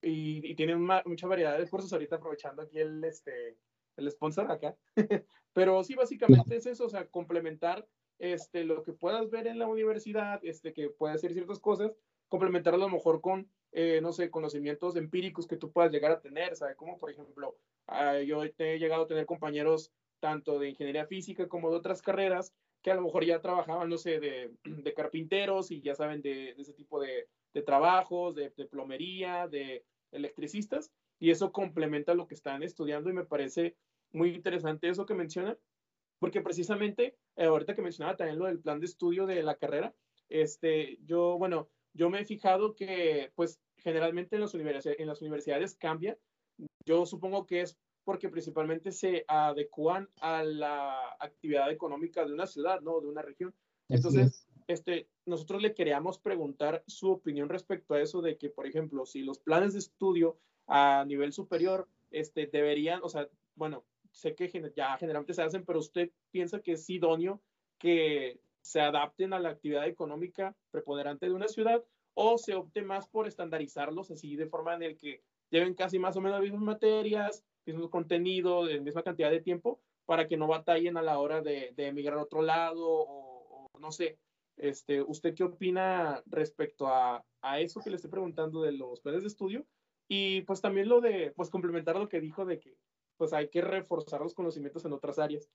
y, 0.00 0.54
tienen 0.54 0.86
mucha 1.04 1.26
variedad 1.26 1.58
de 1.58 1.68
cursos 1.68 1.92
ahorita 1.92 2.16
aprovechando 2.16 2.62
aquí 2.62 2.78
el, 2.78 3.02
este, 3.04 3.56
el 3.96 4.10
sponsor 4.10 4.50
acá. 4.50 4.76
Pero 5.52 5.82
sí, 5.84 5.94
básicamente 5.94 6.56
es 6.56 6.66
eso, 6.66 6.86
o 6.86 6.88
sea, 6.88 7.06
complementar 7.08 7.86
este, 8.18 8.64
lo 8.64 8.82
que 8.82 8.92
puedas 8.92 9.30
ver 9.30 9.46
en 9.46 9.58
la 9.58 9.66
universidad, 9.66 10.40
este, 10.44 10.72
que 10.72 10.88
puede 10.90 11.14
hacer 11.14 11.32
ciertas 11.32 11.58
cosas, 11.58 11.92
complementar 12.28 12.74
a 12.74 12.78
lo 12.78 12.88
mejor 12.88 13.20
con, 13.20 13.50
eh, 13.72 14.00
no 14.00 14.12
sé, 14.12 14.30
conocimientos 14.30 14.96
empíricos 14.96 15.46
que 15.46 15.56
tú 15.56 15.70
puedas 15.70 15.92
llegar 15.92 16.12
a 16.12 16.20
tener, 16.20 16.56
¿sabes? 16.56 16.76
Como 16.76 16.96
por 16.96 17.10
ejemplo, 17.10 17.56
ah, 17.88 18.20
yo 18.20 18.42
he 18.44 18.78
llegado 18.78 19.02
a 19.02 19.06
tener 19.06 19.26
compañeros 19.26 19.92
tanto 20.20 20.58
de 20.58 20.70
ingeniería 20.70 21.06
física 21.06 21.48
como 21.48 21.70
de 21.70 21.76
otras 21.76 22.00
carreras 22.00 22.54
que 22.80 22.90
a 22.90 22.94
lo 22.94 23.02
mejor 23.02 23.24
ya 23.24 23.40
trabajaban, 23.40 23.88
no 23.88 23.98
sé, 23.98 24.20
de, 24.20 24.52
de 24.64 24.94
carpinteros 24.94 25.70
y 25.70 25.80
ya 25.80 25.94
saben 25.94 26.22
de, 26.22 26.54
de 26.54 26.62
ese 26.62 26.74
tipo 26.74 27.00
de, 27.00 27.28
de 27.54 27.62
trabajos, 27.62 28.34
de, 28.34 28.50
de, 28.56 28.66
plomería, 28.66 29.46
de 29.48 29.84
electricistas, 30.10 30.92
y 31.22 31.30
eso 31.30 31.52
complementa 31.52 32.14
lo 32.14 32.26
que 32.26 32.34
están 32.34 32.64
estudiando 32.64 33.08
y 33.08 33.12
me 33.12 33.24
parece 33.24 33.76
muy 34.10 34.34
interesante 34.34 34.88
eso 34.88 35.06
que 35.06 35.14
menciona, 35.14 35.56
porque 36.18 36.40
precisamente 36.40 37.16
eh, 37.36 37.44
ahorita 37.44 37.76
que 37.76 37.80
mencionaba 37.80 38.16
también 38.16 38.40
lo 38.40 38.46
del 38.46 38.58
plan 38.58 38.80
de 38.80 38.86
estudio 38.86 39.24
de 39.24 39.40
la 39.44 39.54
carrera, 39.54 39.94
este, 40.28 40.98
yo, 41.04 41.38
bueno, 41.38 41.68
yo 41.94 42.10
me 42.10 42.20
he 42.20 42.24
fijado 42.24 42.74
que 42.74 43.30
pues 43.36 43.60
generalmente 43.76 44.34
en 44.34 44.40
las, 44.40 44.52
universidades, 44.54 44.98
en 44.98 45.06
las 45.06 45.20
universidades 45.22 45.76
cambia. 45.76 46.18
Yo 46.84 47.06
supongo 47.06 47.46
que 47.46 47.60
es 47.60 47.78
porque 48.02 48.28
principalmente 48.28 48.90
se 48.90 49.24
adecuan 49.28 50.08
a 50.20 50.42
la 50.42 50.98
actividad 51.20 51.70
económica 51.70 52.26
de 52.26 52.32
una 52.32 52.48
ciudad, 52.48 52.80
¿no? 52.80 53.00
De 53.00 53.06
una 53.06 53.22
región. 53.22 53.54
Entonces, 53.88 54.48
este, 54.66 55.08
nosotros 55.24 55.62
le 55.62 55.72
queríamos 55.72 56.18
preguntar 56.18 56.82
su 56.88 57.12
opinión 57.12 57.48
respecto 57.48 57.94
a 57.94 58.00
eso 58.00 58.22
de 58.22 58.38
que, 58.38 58.50
por 58.50 58.66
ejemplo, 58.66 59.06
si 59.06 59.22
los 59.22 59.38
planes 59.38 59.74
de 59.74 59.78
estudio 59.78 60.40
a 60.74 61.04
nivel 61.04 61.34
superior, 61.34 61.86
este, 62.10 62.46
deberían, 62.46 63.00
o 63.02 63.08
sea, 63.10 63.28
bueno, 63.56 63.84
sé 64.10 64.34
que 64.34 64.50
ya 64.74 64.96
generalmente 64.96 65.34
se 65.34 65.42
hacen, 65.42 65.66
pero 65.66 65.78
usted 65.78 66.10
piensa 66.30 66.60
que 66.60 66.72
es 66.72 66.88
idóneo 66.88 67.42
que 67.76 68.40
se 68.62 68.80
adapten 68.80 69.34
a 69.34 69.38
la 69.38 69.50
actividad 69.50 69.86
económica 69.86 70.56
preponderante 70.70 71.26
de 71.26 71.32
una 71.32 71.48
ciudad 71.48 71.84
o 72.14 72.38
se 72.38 72.54
opte 72.54 72.80
más 72.80 73.06
por 73.06 73.26
estandarizarlos 73.26 74.10
así 74.10 74.34
de 74.34 74.46
forma 74.46 74.74
en 74.74 74.82
el 74.82 74.96
que 74.96 75.22
lleven 75.50 75.74
casi 75.74 75.98
más 75.98 76.16
o 76.16 76.22
menos 76.22 76.40
las 76.40 76.50
mismas 76.50 76.62
materias, 76.62 77.44
mismo 77.66 77.90
contenido, 77.90 78.64
de 78.64 78.80
misma 78.80 79.02
cantidad 79.02 79.30
de 79.30 79.42
tiempo, 79.42 79.78
para 80.06 80.26
que 80.26 80.38
no 80.38 80.46
batallen 80.46 80.96
a 80.96 81.02
la 81.02 81.18
hora 81.18 81.42
de, 81.42 81.74
emigrar 81.76 82.18
a 82.18 82.22
otro 82.22 82.40
lado 82.40 82.86
o, 82.88 83.68
no 83.78 83.92
sé. 83.92 84.18
Este, 84.56 85.02
¿Usted 85.02 85.34
qué 85.34 85.44
opina 85.44 86.22
respecto 86.26 86.86
a, 86.86 87.22
a 87.42 87.60
eso 87.60 87.80
que 87.80 87.90
le 87.90 87.96
estoy 87.96 88.10
preguntando 88.10 88.62
de 88.62 88.72
los 88.72 89.00
planes 89.00 89.22
de 89.22 89.28
estudio? 89.28 89.66
Y 90.14 90.42
pues 90.42 90.60
también 90.60 90.90
lo 90.90 91.00
de, 91.00 91.32
pues 91.34 91.48
complementar 91.48 91.96
lo 91.96 92.06
que 92.06 92.20
dijo 92.20 92.44
de 92.44 92.60
que 92.60 92.76
pues 93.16 93.32
hay 93.32 93.48
que 93.48 93.62
reforzar 93.62 94.20
los 94.20 94.34
conocimientos 94.34 94.84
en 94.84 94.92
otras 94.92 95.18
áreas. 95.18 95.48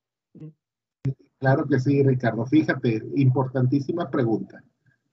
Claro 1.38 1.68
que 1.68 1.80
sí, 1.80 2.02
Ricardo. 2.02 2.44
Fíjate, 2.48 3.04
importantísima 3.18 4.10
pregunta. 4.10 4.64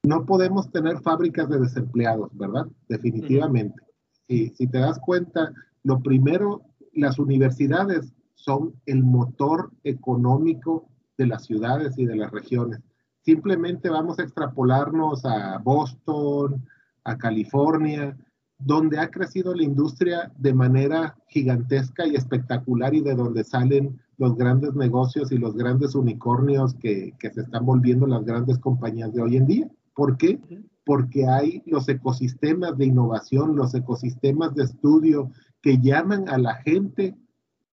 No 0.03 0.25
podemos 0.25 0.71
tener 0.71 0.99
fábricas 1.03 1.51
de 1.51 1.59
desempleados, 1.59 2.35
¿verdad? 2.35 2.65
Definitivamente. 2.89 3.83
Y 4.29 4.49
si 4.49 4.67
te 4.67 4.79
das 4.79 4.99
cuenta, 4.99 5.53
lo 5.83 6.01
primero, 6.01 6.63
las 6.95 7.19
universidades 7.19 8.15
son 8.33 8.81
el 8.87 9.05
motor 9.05 9.73
económico 9.83 10.89
de 11.19 11.27
las 11.27 11.45
ciudades 11.45 11.99
y 11.99 12.07
de 12.07 12.17
las 12.17 12.31
regiones. 12.31 12.81
Simplemente 13.21 13.91
vamos 13.91 14.19
a 14.19 14.23
extrapolarnos 14.23 15.27
a 15.27 15.59
Boston, 15.59 16.67
a 17.05 17.19
California, 17.19 18.17
donde 18.59 18.99
ha 18.99 19.11
crecido 19.11 19.55
la 19.55 19.65
industria 19.65 20.33
de 20.39 20.55
manera 20.55 21.17
gigantesca 21.29 22.07
y 22.07 22.15
espectacular 22.15 22.95
y 22.95 23.01
de 23.01 23.15
donde 23.15 23.45
salen 23.45 24.01
los 24.17 24.37
grandes 24.37 24.75
negocios 24.75 25.33
y 25.33 25.39
los 25.39 25.55
grandes 25.55 25.95
unicornios 25.95 26.75
que, 26.75 27.15
se 27.21 27.41
están 27.41 27.67
volviendo 27.67 28.07
las 28.07 28.25
grandes 28.25 28.59
compañías 28.59 29.13
de 29.13 29.23
hoy 29.23 29.37
en 29.37 29.47
día. 29.47 29.71
¿Por 29.95 30.17
qué? 30.17 30.41
Porque 30.85 31.27
hay 31.27 31.63
los 31.67 31.89
ecosistemas 31.89 32.77
de 32.79 32.87
innovación, 32.87 33.57
los 33.57 33.75
ecosistemas 33.75 34.55
de 34.55 34.65
estudio 34.65 35.31
que 35.61 35.79
llaman 35.79 36.29
a 36.29 36.39
la 36.39 36.55
gente 36.57 37.17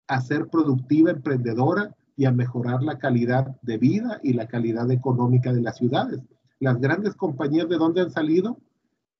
a 0.08 0.20
ser 0.20 0.48
productiva, 0.48 1.10
emprendedora 1.10 1.94
y 2.16 2.24
a 2.24 2.32
mejorar 2.32 2.82
la 2.82 2.98
calidad 2.98 3.56
de 3.62 3.78
vida 3.78 4.20
y 4.22 4.32
la 4.32 4.48
calidad 4.48 4.90
económica 4.90 5.52
de 5.52 5.62
las 5.62 5.78
ciudades. 5.78 6.20
Las 6.58 6.80
grandes 6.80 7.14
compañías 7.14 7.68
de 7.68 7.76
dónde 7.76 8.02
han 8.02 8.10
salido? 8.10 8.58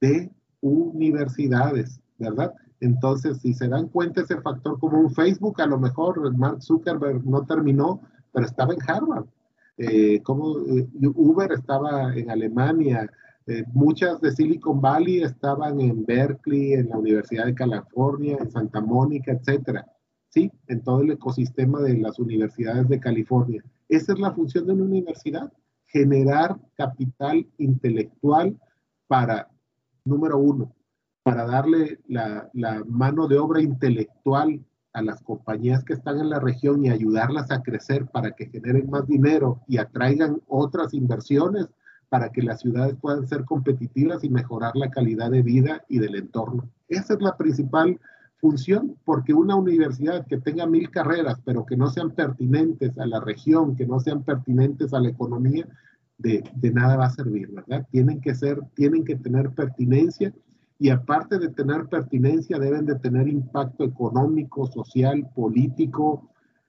De 0.01 0.31
universidades, 0.63 2.01
¿verdad? 2.19 2.55
Entonces, 2.81 3.39
si 3.39 3.53
se 3.53 3.69
dan 3.69 3.89
cuenta 3.89 4.23
ese 4.23 4.41
factor 4.41 4.79
como 4.81 5.09
Facebook, 5.11 5.61
a 5.61 5.67
lo 5.67 5.79
mejor 5.79 6.35
Mark 6.37 6.63
Zuckerberg 6.63 7.25
no 7.25 7.45
terminó, 7.45 8.01
pero 8.33 8.47
estaba 8.47 8.73
en 8.73 8.81
Harvard. 8.87 9.27
Eh, 9.77 10.21
como 10.23 10.59
eh, 10.67 10.89
Uber 11.15 11.53
estaba 11.53 12.15
en 12.15 12.31
Alemania, 12.31 13.09
eh, 13.47 13.65
muchas 13.73 14.21
de 14.21 14.31
Silicon 14.31 14.81
Valley 14.81 15.23
estaban 15.23 15.81
en 15.81 16.05
Berkeley, 16.05 16.75
en 16.75 16.89
la 16.89 16.99
Universidad 16.99 17.47
de 17.47 17.55
California, 17.55 18.37
en 18.41 18.51
Santa 18.51 18.81
Mónica, 18.81 19.33
etcétera. 19.33 19.87
Sí, 20.29 20.51
en 20.69 20.83
todo 20.83 21.03
el 21.03 21.11
ecosistema 21.11 21.81
de 21.83 21.99
las 21.99 22.19
universidades 22.19 22.89
de 22.89 23.01
California. 23.01 23.63
Esa 23.89 24.13
es 24.13 24.19
la 24.19 24.33
función 24.33 24.67
de 24.67 24.73
una 24.73 24.85
universidad, 24.85 25.53
generar 25.87 26.57
capital 26.75 27.47
intelectual 27.59 28.59
para, 29.07 29.49
número 30.05 30.39
uno, 30.39 30.75
para 31.23 31.47
darle 31.47 32.01
la, 32.09 32.49
la 32.53 32.83
mano 32.87 33.29
de 33.29 33.39
obra 33.39 33.63
intelectual 33.63 34.65
a 34.93 35.03
las 35.03 35.23
compañías 35.23 35.85
que 35.85 35.95
están 35.95 36.19
en 36.19 36.31
la 36.31 36.41
región 36.41 36.85
y 36.85 36.91
ayudarlas 36.91 37.51
a 37.51 37.63
crecer 37.63 38.07
para 38.07 38.33
que 38.33 38.47
generen 38.47 38.91
más 38.91 39.07
dinero 39.07 39.63
y 39.67 39.79
atraigan 39.79 40.43
otras 40.49 40.93
inversiones 40.93 41.69
para 42.09 42.31
que 42.31 42.43
las 42.43 42.61
ciudades 42.61 42.95
puedan 43.01 43.27
ser 43.27 43.45
competitivas 43.47 44.23
y 44.23 44.29
mejorar 44.29 44.77
la 44.77 44.91
calidad 44.91 45.31
de 45.31 45.43
vida 45.43 45.83
y 45.89 45.99
del 45.99 46.15
entorno. 46.17 46.69
Esa 46.89 47.15
es 47.15 47.23
la 47.23 47.39
principal 47.39 47.99
función, 48.37 48.99
porque 49.07 49.33
una 49.33 49.57
universidad 49.57 50.27
que 50.27 50.37
tenga 50.37 50.67
mil 50.67 50.91
carreras, 50.91 51.39
pero 51.45 51.65
que 51.65 51.77
no 51.77 51.89
sean 51.89 52.11
pertinentes 52.11 52.99
a 52.99 53.07
la 53.07 53.21
región, 53.21 53.77
que 53.77 53.87
no 53.87 53.99
sean 53.99 54.25
pertinentes 54.25 54.93
a 54.93 55.01
la 55.01 55.09
economía, 55.09 55.67
de, 56.23 56.45
de 56.55 56.71
nada 56.73 56.97
va 56.97 57.07
a 57.07 57.11
servir, 57.11 57.51
¿verdad? 57.51 57.87
Tienen 57.91 58.21
que 58.21 58.35
ser, 58.35 58.61
tienen 58.75 59.05
que 59.05 59.17
tener 59.17 59.51
pertinencia 59.51 60.33
y 60.79 60.91
aparte 60.91 61.39
de 61.39 61.49
tener 61.49 61.87
pertinencia, 61.87 62.59
deben 62.59 62.87
de 62.87 62.97
tener 62.97 63.29
impacto 63.29 63.85
económico, 63.85 64.67
social, 64.67 65.29
político, 65.35 66.29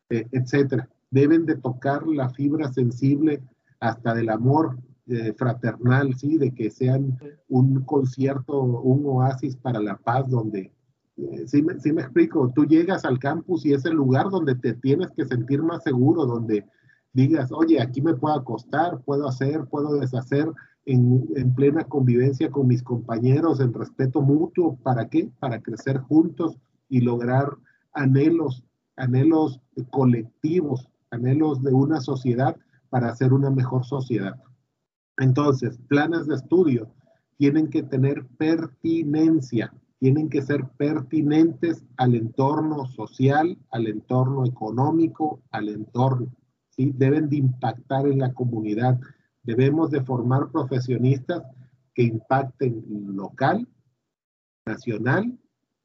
eh, 0.09 0.27
etcétera. 0.31 0.87
Deben 1.09 1.45
de 1.45 1.55
tocar 1.55 2.05
la 2.05 2.29
fibra 2.29 2.71
sensible 2.71 3.41
hasta 3.79 4.13
del 4.13 4.29
amor 4.29 4.77
eh, 5.07 5.33
fraternal, 5.35 6.13
¿sí? 6.15 6.37
De 6.37 6.53
que 6.53 6.69
sean 6.69 7.17
un 7.49 7.81
concierto, 7.85 8.61
un 8.61 9.03
oasis 9.05 9.55
para 9.55 9.79
la 9.79 9.97
paz 9.97 10.29
donde, 10.29 10.71
eh, 11.17 11.43
sí, 11.47 11.63
me, 11.63 11.79
sí 11.79 11.91
me 11.91 12.03
explico, 12.03 12.51
tú 12.53 12.65
llegas 12.65 13.05
al 13.05 13.17
campus 13.17 13.65
y 13.65 13.73
es 13.73 13.83
el 13.85 13.95
lugar 13.95 14.29
donde 14.29 14.53
te 14.55 14.73
tienes 14.73 15.09
que 15.11 15.25
sentir 15.25 15.63
más 15.63 15.81
seguro, 15.83 16.25
donde 16.25 16.65
digas, 17.13 17.51
oye, 17.51 17.81
aquí 17.81 18.01
me 18.01 18.15
puedo 18.15 18.35
acostar, 18.35 19.01
puedo 19.01 19.27
hacer, 19.27 19.65
puedo 19.65 19.95
deshacer 19.99 20.51
en, 20.85 21.25
en, 21.35 21.53
plena 21.53 21.85
convivencia 21.85 22.51
con 22.51 22.67
mis 22.67 22.83
compañeros, 22.83 23.59
en 23.59 23.73
respeto 23.73 24.21
mutuo, 24.21 24.77
¿para 24.83 25.07
qué? 25.07 25.31
Para 25.39 25.61
crecer 25.61 25.99
juntos 25.99 26.57
y 26.89 27.01
lograr 27.01 27.57
anhelos, 27.93 28.63
anhelos 28.97 29.61
colectivos, 29.91 30.89
anhelos 31.11 31.63
de 31.63 31.71
una 31.71 32.01
sociedad 32.01 32.57
para 32.89 33.09
hacer 33.09 33.33
una 33.33 33.49
mejor 33.49 33.85
sociedad. 33.85 34.35
Entonces, 35.17 35.79
planes 35.87 36.27
de 36.27 36.35
estudio 36.35 36.91
tienen 37.37 37.69
que 37.69 37.83
tener 37.83 38.25
pertinencia, 38.37 39.73
tienen 39.99 40.29
que 40.29 40.41
ser 40.41 40.65
pertinentes 40.77 41.83
al 41.97 42.15
entorno 42.15 42.85
social, 42.87 43.57
al 43.71 43.87
entorno 43.87 44.45
económico, 44.45 45.41
al 45.51 45.69
entorno, 45.69 46.27
¿sí? 46.75 46.93
Deben 46.95 47.29
de 47.29 47.37
impactar 47.37 48.07
en 48.07 48.19
la 48.19 48.33
comunidad. 48.33 48.99
Debemos 49.43 49.91
de 49.91 50.03
formar 50.03 50.51
profesionistas 50.51 51.43
que 51.93 52.03
impacten 52.03 52.83
local, 53.15 53.67
nacional 54.65 55.37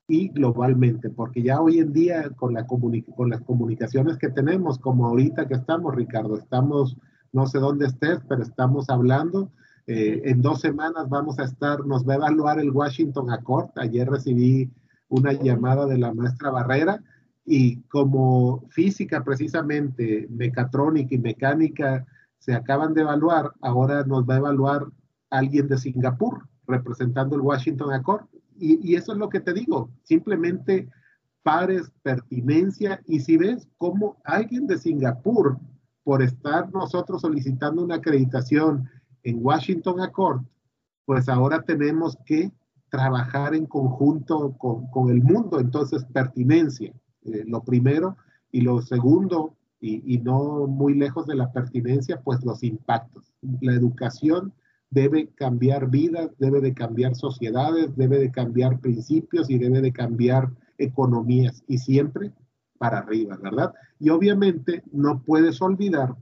y 0.06 0.28
globalmente, 0.28 1.10
porque 1.10 1.42
ya 1.42 1.60
hoy 1.60 1.80
en 1.80 1.92
día 1.92 2.30
con, 2.30 2.54
la 2.54 2.66
con 2.66 3.30
las 3.30 3.40
comunicaciones 3.42 4.16
que 4.16 4.30
tenemos, 4.30 4.78
como 4.78 5.06
ahorita 5.06 5.46
que 5.46 5.54
estamos, 5.54 5.94
Ricardo, 5.94 6.38
estamos 6.38 6.96
no 7.32 7.46
sé 7.46 7.58
dónde 7.58 7.86
estés, 7.86 8.20
pero 8.28 8.42
estamos 8.42 8.88
hablando. 8.88 9.52
Eh, 9.86 10.22
en 10.24 10.42
dos 10.42 10.60
semanas 10.60 11.08
vamos 11.08 11.38
a 11.38 11.44
estar, 11.44 11.86
nos 11.86 12.06
va 12.06 12.14
a 12.14 12.16
evaluar 12.16 12.58
el 12.58 12.70
Washington 12.70 13.30
Accord. 13.30 13.70
Ayer 13.76 14.08
recibí 14.08 14.70
una 15.08 15.32
llamada 15.32 15.86
de 15.86 15.98
la 15.98 16.12
maestra 16.12 16.50
Barrera 16.50 17.02
y 17.50 17.80
como 17.84 18.68
física 18.68 19.24
precisamente, 19.24 20.26
mecatrónica 20.28 21.14
y 21.14 21.18
mecánica 21.18 22.04
se 22.38 22.54
acaban 22.54 22.92
de 22.92 23.00
evaluar, 23.00 23.52
ahora 23.62 24.04
nos 24.04 24.28
va 24.28 24.34
a 24.34 24.38
evaluar 24.38 24.86
alguien 25.30 25.66
de 25.66 25.78
Singapur 25.78 26.46
representando 26.66 27.36
el 27.36 27.40
Washington 27.40 27.94
Accord. 27.94 28.26
Y, 28.58 28.94
eso 28.96 29.12
es 29.12 29.18
lo 29.18 29.30
que 29.30 29.40
te 29.40 29.54
digo, 29.54 29.88
simplemente 30.02 30.90
pares, 31.42 31.90
pertinencia, 32.02 33.00
y 33.06 33.20
si 33.20 33.38
ves 33.38 33.66
cómo 33.78 34.20
alguien 34.24 34.66
de 34.66 34.76
Singapur 34.76 35.58
por 36.04 36.22
estar 36.22 36.70
nosotros 36.70 37.22
solicitando 37.22 37.82
una 37.82 37.94
acreditación 37.94 38.90
en 39.22 39.38
Washington 39.40 40.02
Accord, 40.02 40.42
pues 41.06 41.30
ahora 41.30 41.62
tenemos 41.62 42.18
que 42.26 42.52
trabajar 42.90 43.54
en 43.54 43.64
conjunto 43.64 44.52
con, 44.58 44.86
con 44.88 45.08
el 45.08 45.22
mundo. 45.22 45.60
Entonces, 45.60 46.04
pertinencia, 46.12 46.92
eh, 47.34 47.44
lo 47.46 47.62
primero. 47.62 48.16
Y 48.50 48.62
lo 48.62 48.80
segundo, 48.80 49.56
y, 49.80 50.14
y, 50.14 50.18
no 50.18 50.66
muy 50.66 50.94
lejos 50.94 51.26
de 51.26 51.36
la 51.36 51.52
pertinencia, 51.52 52.20
pues 52.22 52.44
los 52.44 52.62
impactos. 52.62 53.32
La 53.60 53.74
educación 53.74 54.52
debe 54.90 55.28
cambiar 55.34 55.90
vidas, 55.90 56.30
debe 56.38 56.60
de 56.60 56.72
cambiar 56.72 57.14
sociedades, 57.14 57.94
debe 57.96 58.18
de 58.18 58.30
cambiar 58.30 58.80
principios 58.80 59.50
y 59.50 59.58
debe 59.58 59.82
de 59.82 59.92
cambiar 59.92 60.50
economías. 60.78 61.62
Y 61.66 61.78
siempre 61.78 62.32
para 62.78 62.98
arriba, 62.98 63.36
¿verdad? 63.42 63.74
Y 63.98 64.08
obviamente 64.10 64.82
no 64.92 65.22
puedes 65.22 65.60
olvidar 65.60 66.16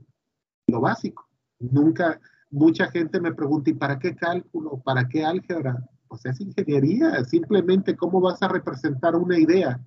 lo 0.67 0.81
básico. 0.81 1.29
Nunca, 1.59 2.19
mucha 2.49 2.87
gente 2.87 3.21
me 3.21 3.33
pregunta, 3.33 3.69
¿y 3.69 3.73
para 3.73 3.99
qué 3.99 4.15
cálculo? 4.15 4.81
¿Para 4.83 5.07
qué 5.07 5.23
álgebra? 5.23 5.81
Pues 6.07 6.25
es 6.25 6.41
ingeniería, 6.41 7.23
simplemente 7.23 7.95
cómo 7.95 8.19
vas 8.19 8.41
a 8.41 8.47
representar 8.47 9.15
una 9.15 9.37
idea. 9.37 9.79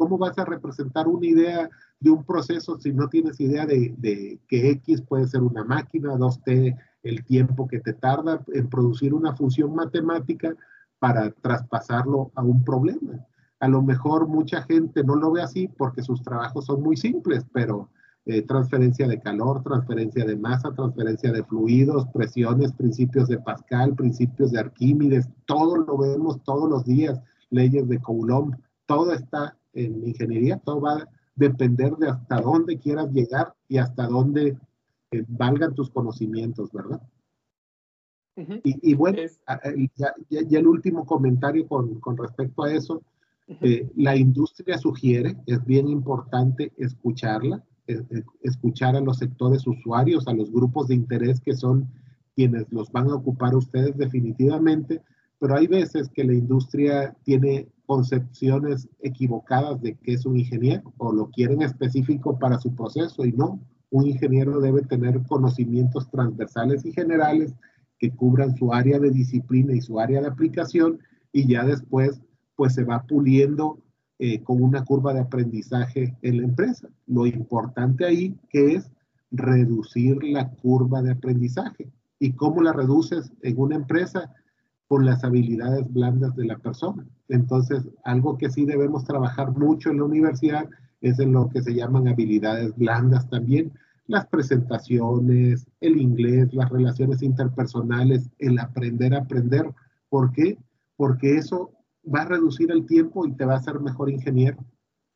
¿Cómo 0.00 0.16
vas 0.16 0.38
a 0.38 0.46
representar 0.46 1.06
una 1.08 1.26
idea 1.26 1.68
de 2.00 2.10
un 2.10 2.24
proceso 2.24 2.80
si 2.80 2.90
no 2.90 3.10
tienes 3.10 3.38
idea 3.38 3.66
de, 3.66 3.94
de 3.98 4.40
que 4.48 4.70
X 4.70 5.02
puede 5.02 5.28
ser 5.28 5.42
una 5.42 5.62
máquina, 5.62 6.14
2T, 6.14 6.74
el 7.02 7.22
tiempo 7.26 7.68
que 7.68 7.80
te 7.80 7.92
tarda 7.92 8.42
en 8.54 8.70
producir 8.70 9.12
una 9.12 9.36
función 9.36 9.74
matemática 9.74 10.56
para 10.98 11.30
traspasarlo 11.32 12.32
a 12.34 12.42
un 12.42 12.64
problema? 12.64 13.26
A 13.58 13.68
lo 13.68 13.82
mejor 13.82 14.26
mucha 14.26 14.62
gente 14.62 15.04
no 15.04 15.16
lo 15.16 15.32
ve 15.32 15.42
así 15.42 15.68
porque 15.68 16.02
sus 16.02 16.22
trabajos 16.22 16.64
son 16.64 16.82
muy 16.82 16.96
simples, 16.96 17.44
pero 17.52 17.90
eh, 18.24 18.40
transferencia 18.40 19.06
de 19.06 19.20
calor, 19.20 19.62
transferencia 19.62 20.24
de 20.24 20.34
masa, 20.34 20.72
transferencia 20.72 21.30
de 21.30 21.44
fluidos, 21.44 22.06
presiones, 22.06 22.72
principios 22.72 23.28
de 23.28 23.38
Pascal, 23.38 23.94
principios 23.94 24.50
de 24.52 24.60
Arquímedes, 24.60 25.28
todo 25.44 25.76
lo 25.76 25.98
vemos 25.98 26.42
todos 26.42 26.70
los 26.70 26.86
días, 26.86 27.20
leyes 27.50 27.86
de 27.86 28.00
Coulomb, 28.00 28.54
todo 28.86 29.12
está 29.12 29.58
en 29.72 30.06
ingeniería, 30.06 30.58
todo 30.58 30.80
va 30.80 30.92
a 30.98 31.08
depender 31.34 31.96
de 31.96 32.08
hasta 32.08 32.40
dónde 32.40 32.78
quieras 32.78 33.10
llegar 33.12 33.54
y 33.68 33.78
hasta 33.78 34.06
dónde 34.06 34.58
eh, 35.10 35.24
valgan 35.28 35.74
tus 35.74 35.90
conocimientos, 35.90 36.70
¿verdad? 36.72 37.00
Uh 38.36 38.42
-huh. 38.42 38.60
y, 38.64 38.90
y, 38.90 38.94
bueno, 38.94 39.18
es... 39.18 39.40
ya, 39.96 40.14
ya, 40.28 40.42
ya, 40.42 40.58
el 40.58 40.66
último 40.66 41.04
comentario 41.04 41.66
con, 41.66 42.00
con 42.00 42.16
respecto 42.16 42.62
a 42.62 42.72
eso, 42.72 43.02
eh, 43.60 43.90
la 43.96 44.14
industria 44.14 44.78
sugiere, 44.78 45.36
es 45.46 45.64
bien 45.64 45.88
importante 45.88 46.72
escucharla, 46.76 47.64
eh, 47.88 48.00
escuchar 48.42 48.94
a 48.94 49.00
los 49.00 49.18
sectores 49.18 49.66
usuarios, 49.66 50.28
a 50.28 50.32
los 50.32 50.52
grupos 50.52 50.86
de 50.88 50.94
interés 50.94 51.40
que 51.40 51.54
son 51.54 51.88
quienes 52.36 52.70
los 52.70 52.92
van 52.92 53.10
a 53.10 53.16
ocupar 53.16 53.56
ustedes 53.56 53.96
definitivamente, 53.96 55.02
pero 55.40 55.56
hay 55.56 55.66
veces 55.66 56.08
que 56.10 56.22
la 56.22 56.34
industria 56.34 57.16
tiene 57.24 57.66
concepciones 57.90 58.88
equivocadas 59.00 59.82
de 59.82 59.96
qué 59.96 60.12
es 60.12 60.24
un 60.24 60.36
ingeniero 60.36 60.94
o 60.96 61.12
lo 61.12 61.28
quieren 61.28 61.60
específico 61.60 62.38
para 62.38 62.60
su 62.60 62.72
proceso 62.72 63.24
y 63.24 63.32
no. 63.32 63.60
Un 63.90 64.06
ingeniero 64.06 64.60
debe 64.60 64.82
tener 64.82 65.20
conocimientos 65.24 66.08
transversales 66.08 66.86
y 66.86 66.92
generales 66.92 67.52
que 67.98 68.12
cubran 68.12 68.54
su 68.56 68.72
área 68.72 69.00
de 69.00 69.10
disciplina 69.10 69.74
y 69.74 69.80
su 69.80 69.98
área 69.98 70.20
de 70.20 70.28
aplicación 70.28 71.00
y 71.32 71.48
ya 71.48 71.64
después 71.64 72.20
pues 72.54 72.74
se 72.74 72.84
va 72.84 73.02
puliendo 73.02 73.82
eh, 74.20 74.40
con 74.44 74.62
una 74.62 74.84
curva 74.84 75.12
de 75.12 75.22
aprendizaje 75.22 76.16
en 76.22 76.36
la 76.36 76.44
empresa. 76.44 76.88
Lo 77.08 77.26
importante 77.26 78.04
ahí 78.04 78.38
que 78.50 78.76
es 78.76 78.88
reducir 79.32 80.22
la 80.22 80.48
curva 80.48 81.02
de 81.02 81.10
aprendizaje. 81.10 81.90
¿Y 82.20 82.34
cómo 82.34 82.62
la 82.62 82.72
reduces 82.72 83.32
en 83.42 83.58
una 83.58 83.74
empresa? 83.74 84.32
Con 84.90 85.06
las 85.06 85.22
habilidades 85.22 85.86
blandas 85.92 86.34
de 86.34 86.46
la 86.46 86.58
persona. 86.58 87.06
Entonces, 87.28 87.88
algo 88.02 88.36
que 88.36 88.50
sí 88.50 88.64
debemos 88.64 89.04
trabajar 89.04 89.56
mucho 89.56 89.90
en 89.90 89.98
la 89.98 90.04
universidad 90.04 90.68
es 91.00 91.20
en 91.20 91.32
lo 91.32 91.48
que 91.48 91.62
se 91.62 91.76
llaman 91.76 92.08
habilidades 92.08 92.76
blandas 92.76 93.30
también, 93.30 93.72
las 94.08 94.26
presentaciones, 94.26 95.64
el 95.80 96.00
inglés, 96.00 96.52
las 96.52 96.70
relaciones 96.70 97.22
interpersonales, 97.22 98.28
el 98.40 98.58
aprender 98.58 99.14
a 99.14 99.18
aprender. 99.18 99.72
¿Por 100.08 100.32
qué? 100.32 100.58
Porque 100.96 101.36
eso 101.36 101.70
va 102.12 102.22
a 102.22 102.28
reducir 102.28 102.72
el 102.72 102.84
tiempo 102.84 103.24
y 103.28 103.32
te 103.34 103.44
va 103.44 103.54
a 103.54 103.58
hacer 103.58 103.78
mejor 103.78 104.10
ingeniero. 104.10 104.58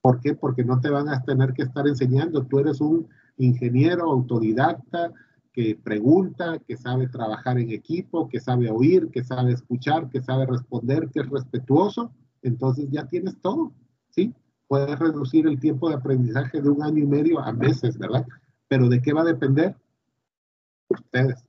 ¿Por 0.01 0.21
qué? 0.21 0.35
Porque 0.35 0.65
no 0.65 0.79
te 0.81 0.91
van 0.91 1.09
a 1.09 1.25
tener 1.25 1.53
que 1.53 1.65
estar 1.65 1.89
enseñando. 1.89 2.45
Tú 2.45 2.61
eres 2.61 2.81
un 2.81 3.09
ingeniero 3.39 4.05
autodidacta 4.05 5.11
que 5.55 5.79
pregunta, 5.83 6.59
que 6.67 6.77
sabe 6.77 7.07
trabajar 7.07 7.61
en 7.61 7.71
equipo, 7.71 8.29
que 8.29 8.41
sabe 8.41 8.69
oír, 8.71 9.09
que 9.13 9.23
sabe 9.23 9.53
escuchar, 9.53 10.11
que 10.11 10.21
sabe 10.21 10.47
responder, 10.47 11.09
que 11.11 11.21
es 11.21 11.31
respetuoso. 11.31 12.11
Entonces 12.43 12.89
ya 12.91 13.07
tienes 13.07 13.41
todo, 13.41 13.73
¿sí? 14.11 14.35
Puedes 14.67 14.99
reducir 14.99 15.47
el 15.47 15.61
tiempo 15.61 15.89
de 15.89 15.95
aprendizaje 15.95 16.61
de 16.61 16.69
un 16.69 16.83
año 16.83 17.05
y 17.05 17.07
medio 17.07 17.39
a 17.39 17.53
meses, 17.53 17.97
¿verdad? 17.97 18.27
Pero 18.67 18.89
¿de 18.89 19.01
qué 19.01 19.13
va 19.13 19.21
a 19.21 19.27
depender? 19.27 19.77
Ustedes, 20.89 21.45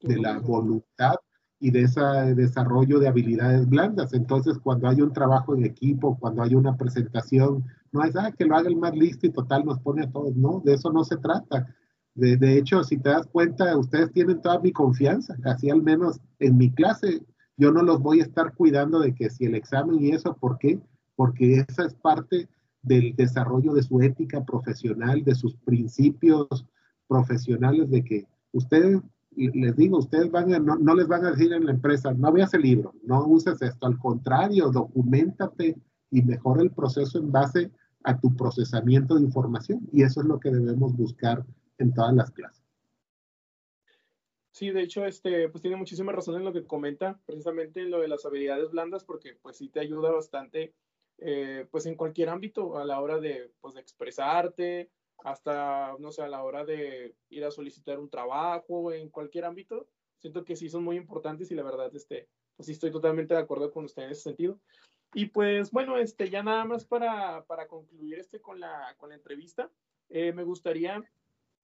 de 0.00 0.18
la 0.18 0.38
voluntad 0.40 1.14
y 1.60 1.70
de 1.70 1.82
ese 1.82 2.00
desarrollo 2.34 2.98
de 2.98 3.06
habilidades 3.06 3.68
blandas. 3.68 4.14
Entonces, 4.14 4.58
cuando 4.58 4.88
hay 4.88 5.00
un 5.00 5.12
trabajo 5.12 5.54
en 5.54 5.64
equipo, 5.64 6.18
cuando 6.18 6.42
hay 6.42 6.56
una 6.56 6.76
presentación, 6.76 7.64
no 7.92 8.02
es 8.02 8.16
ah, 8.16 8.32
que 8.32 8.46
lo 8.46 8.56
haga 8.56 8.68
el 8.68 8.76
más 8.76 8.96
listo 8.96 9.28
y 9.28 9.30
total 9.30 9.64
nos 9.64 9.78
pone 9.78 10.02
a 10.02 10.10
todos. 10.10 10.34
No, 10.34 10.60
de 10.64 10.74
eso 10.74 10.92
no 10.92 11.04
se 11.04 11.16
trata. 11.18 11.72
De, 12.14 12.36
de, 12.36 12.58
hecho, 12.58 12.84
si 12.84 12.96
te 12.98 13.10
das 13.10 13.26
cuenta, 13.26 13.76
ustedes 13.76 14.12
tienen 14.12 14.40
toda 14.40 14.60
mi 14.60 14.72
confianza. 14.72 15.36
Así 15.44 15.68
al 15.68 15.82
menos 15.82 16.20
en 16.38 16.56
mi 16.56 16.70
clase, 16.70 17.22
yo 17.56 17.72
no 17.72 17.82
los 17.82 18.00
voy 18.00 18.20
a 18.20 18.24
estar 18.24 18.54
cuidando 18.54 19.00
de 19.00 19.14
que 19.14 19.30
si 19.30 19.46
el 19.46 19.54
examen 19.54 20.00
y 20.00 20.10
eso, 20.10 20.36
¿por 20.36 20.58
qué? 20.58 20.80
Porque 21.16 21.64
esa 21.68 21.86
es 21.86 21.94
parte 21.94 22.48
del 22.82 23.14
desarrollo 23.16 23.74
de 23.74 23.82
su 23.82 24.00
ética 24.00 24.44
profesional, 24.44 25.24
de 25.24 25.34
sus 25.34 25.56
principios 25.56 26.66
profesionales, 27.08 27.90
de 27.90 28.04
que 28.04 28.26
ustedes, 28.52 29.00
les 29.36 29.76
digo, 29.76 29.98
ustedes 29.98 30.30
van 30.30 30.52
a, 30.52 30.58
no, 30.58 30.76
no 30.76 30.94
les 30.94 31.08
van 31.08 31.24
a 31.24 31.30
decir 31.30 31.52
en 31.52 31.64
la 31.64 31.72
empresa, 31.72 32.12
no 32.12 32.32
veas 32.32 32.54
el 32.54 32.62
libro, 32.62 32.92
no 33.04 33.24
uses 33.26 33.60
esto, 33.62 33.86
al 33.86 33.98
contrario, 33.98 34.70
documentate 34.70 35.76
y 36.10 36.22
mejora 36.22 36.62
el 36.62 36.70
proceso 36.70 37.18
en 37.18 37.32
base 37.32 37.70
a 38.04 38.18
tu 38.18 38.34
procesamiento 38.36 39.16
de 39.16 39.22
información. 39.22 39.80
Y 39.92 40.02
eso 40.02 40.20
es 40.20 40.26
lo 40.26 40.38
que 40.38 40.50
debemos 40.50 40.94
buscar 40.96 41.44
en 41.78 41.94
todas 41.94 42.14
las 42.14 42.30
clases. 42.30 42.64
Sí, 44.50 44.70
de 44.70 44.82
hecho, 44.82 45.04
este, 45.04 45.48
pues 45.48 45.62
tiene 45.62 45.76
muchísima 45.76 46.12
razón 46.12 46.36
en 46.36 46.44
lo 46.44 46.52
que 46.52 46.64
comenta, 46.64 47.18
precisamente 47.26 47.80
en 47.80 47.90
lo 47.90 48.00
de 48.00 48.06
las 48.06 48.24
habilidades 48.24 48.70
blandas, 48.70 49.04
porque 49.04 49.36
pues 49.42 49.56
sí 49.56 49.68
te 49.68 49.80
ayuda 49.80 50.12
bastante, 50.12 50.74
eh, 51.18 51.66
pues 51.72 51.86
en 51.86 51.96
cualquier 51.96 52.28
ámbito, 52.28 52.78
a 52.78 52.84
la 52.84 53.00
hora 53.00 53.18
de, 53.18 53.50
pues, 53.60 53.74
de 53.74 53.80
expresarte, 53.80 54.90
hasta, 55.24 55.96
no 55.98 56.12
sé, 56.12 56.22
a 56.22 56.28
la 56.28 56.44
hora 56.44 56.64
de 56.64 57.16
ir 57.30 57.44
a 57.44 57.50
solicitar 57.50 57.98
un 57.98 58.10
trabajo, 58.10 58.92
en 58.92 59.08
cualquier 59.08 59.44
ámbito, 59.44 59.88
siento 60.18 60.44
que 60.44 60.54
sí 60.54 60.68
son 60.68 60.84
muy 60.84 60.96
importantes 60.96 61.50
y 61.50 61.54
la 61.54 61.64
verdad, 61.64 61.94
este, 61.94 62.28
pues 62.56 62.66
sí 62.66 62.72
estoy 62.72 62.90
totalmente 62.90 63.34
de 63.34 63.40
acuerdo 63.40 63.72
con 63.72 63.86
usted 63.86 64.04
en 64.04 64.10
ese 64.10 64.22
sentido. 64.22 64.60
Y 65.14 65.26
pues 65.26 65.70
bueno, 65.70 65.96
este, 65.96 66.30
ya 66.30 66.42
nada 66.42 66.64
más 66.64 66.84
para, 66.84 67.44
para 67.46 67.66
concluir 67.68 68.18
este 68.18 68.40
con 68.40 68.60
la, 68.60 68.94
con 68.98 69.08
la 69.08 69.14
entrevista, 69.16 69.70
eh, 70.08 70.32
me 70.32 70.44
gustaría, 70.44 71.02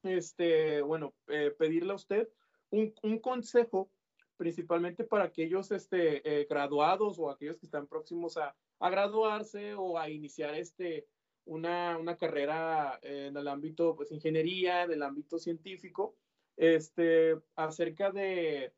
este, 0.03 0.83
bueno, 0.83 1.15
eh, 1.29 1.55
pedirle 1.59 1.93
a 1.93 1.97
usted 1.97 2.29
un, 2.71 2.95
un, 3.03 3.19
consejo 3.19 3.91
principalmente 4.37 5.05
para 5.05 5.25
aquellos 5.25 5.71
este, 5.71 6.23
eh, 6.25 6.47
graduados 6.49 7.19
o 7.19 7.31
aquellos 7.31 7.59
que 7.59 7.67
están 7.67 7.87
próximos 7.87 8.37
a, 8.37 8.57
a 8.79 8.91
graduarse 8.91 9.75
o 9.75 9.99
a 9.99 10.09
iniciar 10.09 10.55
este, 10.55 11.07
una, 11.45 11.99
una 11.99 12.17
carrera 12.17 12.99
en 13.03 13.37
el 13.37 13.49
ámbito, 13.49 13.95
pues, 13.95 14.13
ingeniería, 14.13 14.85
en 14.85 14.93
el 14.93 15.03
ámbito 15.03 15.39
científico, 15.39 16.17
este, 16.57 17.37
acerca 17.57 18.11
de, 18.11 18.73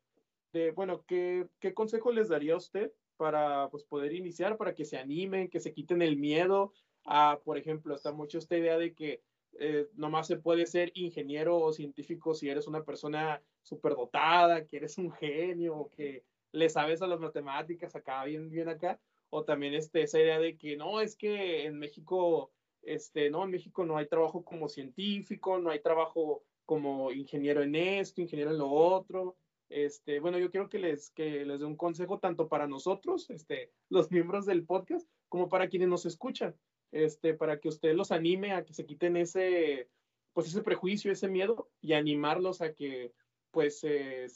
de 0.53 0.71
bueno, 0.73 1.05
¿qué, 1.07 1.49
¿qué 1.61 1.75
consejo 1.75 2.13
les 2.13 2.29
daría 2.29 2.55
a 2.55 2.59
usted 2.59 2.93
para 3.17 3.69
pues, 3.71 3.85
poder 3.85 4.13
iniciar, 4.13 4.57
para 4.57 4.75
que 4.75 4.85
se 4.85 4.99
animen, 4.99 5.49
que 5.49 5.61
se 5.61 5.73
quiten 5.73 6.03
el 6.03 6.17
miedo 6.17 6.73
a, 7.05 7.41
por 7.45 7.59
ejemplo, 7.59 7.95
está 7.95 8.13
mucho 8.13 8.39
esta 8.39 8.57
idea 8.57 8.79
de 8.79 8.95
que 8.95 9.23
eh, 9.59 9.89
nomás 9.95 10.27
se 10.27 10.37
puede 10.37 10.67
ser 10.67 10.93
ingeniero 10.95 11.59
o 11.59 11.73
científico 11.73 12.35
si 12.35 12.49
eres 12.49 12.67
una 12.67 12.85
persona 12.85 13.43
superdotada, 13.63 14.67
que 14.67 14.79
eres 14.79 14.99
un 14.99 15.13
genio, 15.13 15.91
que 15.95 16.25
le 16.53 16.69
sabes 16.69 17.03
a 17.03 17.07
las 17.07 17.21
matemáticas 17.21 17.95
acá, 17.95 18.25
bien, 18.25 18.51
bien 18.51 18.69
acá, 18.69 19.01
o 19.31 19.45
también 19.45 19.75
este, 19.75 20.03
esa 20.03 20.21
idea 20.21 20.39
de 20.39 20.57
que 20.57 20.77
no, 20.77 21.01
es 21.01 21.17
que 21.17 21.65
en 21.65 21.79
México, 21.79 22.53
este, 22.83 23.31
no, 23.31 23.45
en 23.45 23.51
México 23.51 23.85
no 23.85 23.97
hay 23.97 24.07
trabajo 24.07 24.45
como 24.45 24.69
científico, 24.69 25.59
no 25.59 25.71
hay 25.71 25.81
trabajo 25.81 26.45
como 26.67 27.13
ingeniero 27.13 27.63
en 27.63 27.75
esto, 27.75 28.21
ingeniero 28.21 28.51
en 28.51 28.59
lo 28.59 28.71
otro, 28.71 29.37
este, 29.73 30.21
bueno, 30.21 30.39
yo 30.39 30.51
quiero 30.51 30.69
que 30.69 30.79
les, 30.79 31.11
que 31.11 31.47
les 31.47 31.61
dé 31.61 31.65
un 31.65 31.77
consejo 31.77 32.19
tanto 32.19 32.49
para 32.49 32.67
nosotros, 32.67 33.31
este, 33.31 33.73
los 33.89 34.11
miembros 34.11 34.45
del 34.45 34.67
podcast, 34.67 35.09
como 35.31 35.49
para 35.49 35.69
quienes 35.69 35.89
nos 35.89 36.05
escuchan, 36.05 36.55
este, 36.93 37.35
para 37.35 37.59
que 37.59 37.69
usted 37.69 37.95
los 37.95 38.13
anime 38.13 38.53
a 38.53 38.65
que 38.65 38.75
se 38.75 38.87
quiten 38.87 39.17
ese, 39.17 39.89
pues 40.33 40.47
ese 40.47 40.63
prejuicio, 40.63 41.11
ese 41.11 41.29
miedo 41.29 41.69
y 41.81 41.95
animarlos 41.95 42.61
a 42.61 42.73
que, 42.73 43.13
pues, 43.51 43.81
se, 43.81 44.29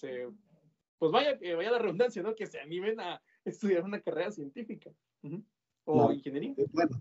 pues 0.98 1.12
vaya, 1.12 1.38
vaya 1.56 1.70
la 1.70 1.78
redundancia, 1.78 2.22
¿no? 2.22 2.34
Que 2.34 2.46
se 2.46 2.58
animen 2.58 2.98
a 3.00 3.20
estudiar 3.44 3.84
una 3.84 4.00
carrera 4.00 4.30
científica 4.32 4.90
o 5.84 6.10
ingeniería. 6.10 6.54
Eh, 6.56 6.66
bueno, 6.72 7.00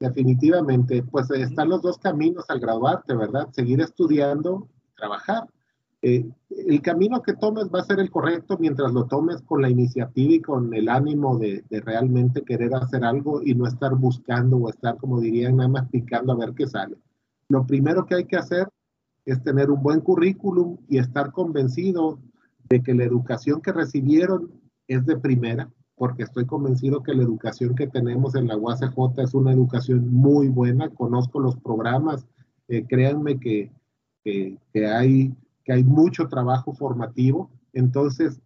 definitivamente, 0.00 1.02
pues 1.02 1.30
están 1.30 1.68
los 1.68 1.82
dos 1.82 1.98
caminos 1.98 2.44
al 2.48 2.60
graduarte, 2.60 3.14
¿verdad? 3.14 3.48
Seguir 3.52 3.80
estudiando, 3.80 4.68
trabajar 4.96 5.46
eh, 6.08 6.24
el 6.50 6.80
camino 6.82 7.20
que 7.20 7.34
tomes 7.34 7.64
va 7.64 7.80
a 7.80 7.84
ser 7.84 7.98
el 7.98 8.12
correcto 8.12 8.56
mientras 8.60 8.92
lo 8.92 9.06
tomes 9.06 9.42
con 9.42 9.60
la 9.60 9.68
iniciativa 9.68 10.34
y 10.34 10.40
con 10.40 10.72
el 10.72 10.88
ánimo 10.88 11.36
de, 11.36 11.64
realmente 11.68 12.42
querer 12.42 12.76
hacer 12.76 13.04
algo 13.04 13.42
y 13.42 13.56
no 13.56 13.66
estar 13.66 13.92
buscando 13.96 14.56
o 14.56 14.70
estar, 14.70 14.98
como 14.98 15.20
dirían, 15.20 15.56
nada 15.56 15.68
más 15.68 15.88
picando 15.88 16.32
a 16.32 16.36
ver 16.36 16.54
qué 16.54 16.68
sale. 16.68 16.96
Lo 17.48 17.66
primero 17.66 18.06
que 18.06 18.14
hay 18.14 18.24
que 18.24 18.36
hacer 18.36 18.68
es 19.24 19.42
tener 19.42 19.68
un 19.68 19.82
buen 19.82 20.00
currículum 20.00 20.76
y 20.88 20.98
estar 20.98 21.32
convencido 21.32 22.20
de 22.68 22.84
que 22.84 22.94
la 22.94 23.02
educación 23.02 23.60
que 23.60 23.72
recibieron 23.72 24.52
es 24.86 25.04
de 25.06 25.16
primera, 25.16 25.68
porque 25.96 26.22
estoy 26.22 26.46
convencido 26.46 27.02
que 27.02 27.14
la 27.14 27.24
educación 27.24 27.74
que 27.74 27.88
tenemos 27.88 28.36
en 28.36 28.46
la 28.46 28.56
UACJ 28.56 29.22
es 29.24 29.34
una 29.34 29.52
educación 29.52 30.08
muy 30.14 30.46
buena, 30.46 30.88
conozco 30.88 31.40
los 31.40 31.56
programas, 31.56 32.28
eh, 32.68 32.84
créanme 32.86 33.40
que, 33.40 33.72
que, 34.22 34.56
que 34.72 34.86
hay 34.86 35.34
que 35.66 35.72
hay 35.72 35.84
mucho 35.84 36.28
trabajo 36.28 36.72
formativo, 36.72 37.50
entonces 37.72 38.40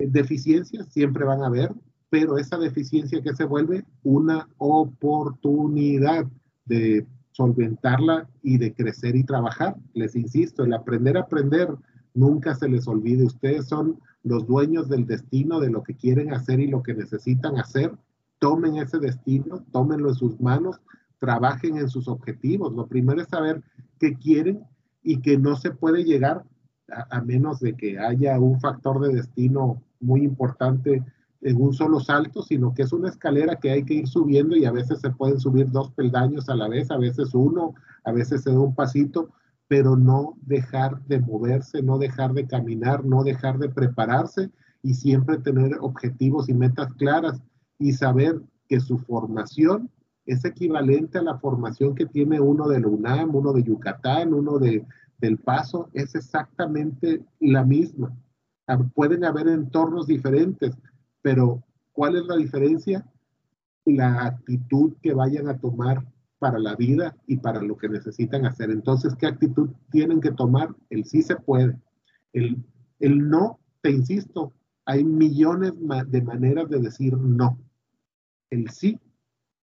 eh, 0.00 0.08
deficiencias 0.10 0.88
siempre 0.88 1.24
van 1.24 1.42
a 1.42 1.46
haber, 1.46 1.72
pero 2.10 2.36
esa 2.36 2.58
deficiencia 2.58 3.22
que 3.22 3.34
se 3.34 3.44
vuelve 3.44 3.84
una 4.02 4.48
oportunidad 4.58 6.26
de 6.64 7.06
solventarla 7.30 8.28
y 8.42 8.58
de 8.58 8.74
crecer 8.74 9.14
y 9.14 9.24
trabajar. 9.24 9.76
Les 9.94 10.16
insisto, 10.16 10.64
el 10.64 10.74
aprender 10.74 11.16
a 11.16 11.22
aprender 11.22 11.68
nunca 12.12 12.54
se 12.54 12.68
les 12.68 12.88
olvide. 12.88 13.24
Ustedes 13.24 13.66
son 13.66 14.00
los 14.24 14.46
dueños 14.46 14.88
del 14.88 15.06
destino 15.06 15.60
de 15.60 15.70
lo 15.70 15.82
que 15.84 15.94
quieren 15.94 16.32
hacer 16.32 16.58
y 16.58 16.66
lo 16.66 16.82
que 16.82 16.94
necesitan 16.94 17.58
hacer. 17.58 17.92
Tomen 18.40 18.76
ese 18.76 18.98
destino, 18.98 19.64
tómenlo 19.72 20.08
en 20.08 20.14
sus 20.16 20.40
manos, 20.40 20.80
trabajen 21.18 21.76
en 21.76 21.88
sus 21.88 22.08
objetivos. 22.08 22.72
Lo 22.72 22.86
primero 22.86 23.20
es 23.20 23.28
saber 23.28 23.62
qué 23.98 24.14
quieren 24.14 24.64
y 25.02 25.20
que 25.20 25.38
no 25.38 25.56
se 25.56 25.70
puede 25.70 26.04
llegar 26.04 26.44
a, 26.88 27.20
menos 27.20 27.60
de 27.60 27.74
que 27.74 27.98
haya 27.98 28.38
un 28.38 28.60
factor 28.60 29.00
de 29.00 29.14
destino 29.14 29.82
muy 30.00 30.22
importante 30.22 31.02
en 31.40 31.60
un 31.60 31.74
solo 31.74 32.00
salto, 32.00 32.42
sino 32.42 32.72
que 32.74 32.82
es 32.82 32.92
una 32.92 33.08
escalera 33.08 33.56
que 33.56 33.70
hay 33.70 33.84
que 33.84 33.94
ir 33.94 34.08
subiendo 34.08 34.56
y 34.56 34.64
a 34.64 34.72
veces 34.72 35.00
se 35.00 35.10
pueden 35.10 35.38
subir 35.38 35.70
dos 35.70 35.90
peldaños 35.92 36.48
a 36.48 36.56
la 36.56 36.68
vez, 36.68 36.90
a 36.90 36.96
veces 36.96 37.34
uno, 37.34 37.74
a 38.04 38.12
veces 38.12 38.42
se 38.42 38.50
da 38.50 38.58
un 38.58 38.74
pasito, 38.74 39.30
pero 39.68 39.96
no 39.96 40.36
dejar 40.42 41.02
de 41.06 41.20
moverse, 41.20 41.82
no 41.82 41.98
dejar 41.98 42.32
de 42.32 42.46
caminar, 42.46 43.04
no 43.04 43.24
dejar 43.24 43.58
de 43.58 43.68
prepararse 43.68 44.50
y 44.82 44.94
siempre 44.94 45.38
tener 45.38 45.76
objetivos 45.80 46.48
y 46.48 46.54
metas 46.54 46.92
claras 46.94 47.42
y 47.78 47.92
saber 47.92 48.40
que 48.68 48.80
su 48.80 48.98
formación 48.98 49.90
es 50.26 50.44
equivalente 50.44 51.18
a 51.18 51.22
la 51.22 51.38
formación 51.38 51.94
que 51.94 52.06
tiene 52.06 52.40
uno 52.40 52.68
de 52.68 52.78
UNAM, 52.78 53.34
uno 53.34 53.52
de 53.52 53.62
Yucatán, 53.62 54.32
uno 54.32 54.58
de, 54.58 54.86
del 55.24 55.38
paso 55.38 55.88
es 55.94 56.14
exactamente 56.14 57.24
la 57.40 57.64
misma. 57.64 58.14
Pueden 58.94 59.24
haber 59.24 59.48
entornos 59.48 60.06
diferentes, 60.06 60.76
pero 61.22 61.64
¿cuál 61.92 62.16
es 62.16 62.26
la 62.26 62.36
diferencia? 62.36 63.06
La 63.86 64.26
actitud 64.26 64.94
que 65.02 65.14
vayan 65.14 65.48
a 65.48 65.58
tomar 65.58 66.06
para 66.38 66.58
la 66.58 66.76
vida 66.76 67.16
y 67.26 67.38
para 67.38 67.62
lo 67.62 67.76
que 67.76 67.88
necesitan 67.88 68.44
hacer. 68.44 68.70
Entonces, 68.70 69.14
¿qué 69.16 69.26
actitud 69.26 69.70
tienen 69.90 70.20
que 70.20 70.32
tomar? 70.32 70.74
El 70.90 71.04
sí 71.06 71.22
se 71.22 71.36
puede. 71.36 71.78
El, 72.34 72.62
el 73.00 73.28
no, 73.30 73.58
te 73.80 73.90
insisto, 73.90 74.52
hay 74.84 75.04
millones 75.04 75.72
de 76.08 76.22
maneras 76.22 76.68
de 76.68 76.80
decir 76.80 77.16
no. 77.16 77.58
El 78.50 78.68
sí 78.68 79.00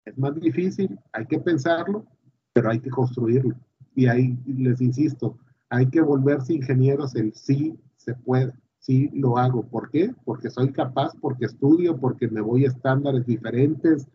es 0.07 0.17
más 0.17 0.35
difícil, 0.41 0.99
hay 1.13 1.27
que 1.27 1.39
pensarlo, 1.39 2.07
pero 2.55 2.71
hay 2.71 2.81
que 2.81 2.91
construirlo. 2.91 3.55
Y 3.95 4.07
ahí 4.07 4.39
les 4.47 4.81
insisto, 4.81 5.39
hay 5.73 5.87
que 5.87 6.03
volverse 6.03 6.53
ingenieros, 6.53 7.15
el 7.15 7.33
sí 7.33 7.75
se 7.97 8.13
puede, 8.13 8.53
sí 8.79 9.09
lo 9.15 9.39
hago. 9.39 9.67
¿Por 9.67 9.91
qué? 9.91 10.15
Porque 10.27 10.51
soy 10.51 10.71
capaz, 10.71 11.13
porque 11.19 11.47
estudio, 11.47 11.97
porque 11.99 12.29
me 12.29 12.43
voy 12.43 12.67
a 12.67 12.69
estándares 12.69 13.25
diferentes, 13.25 14.07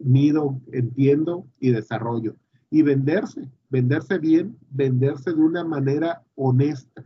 mido, 0.00 0.60
entiendo 0.72 1.46
y 1.60 1.70
desarrollo. 1.70 2.34
Y 2.68 2.82
venderse, 2.82 3.48
venderse 3.70 4.18
bien, 4.18 4.58
venderse 4.70 5.32
de 5.32 5.40
una 5.40 5.62
manera 5.62 6.24
honesta, 6.34 7.04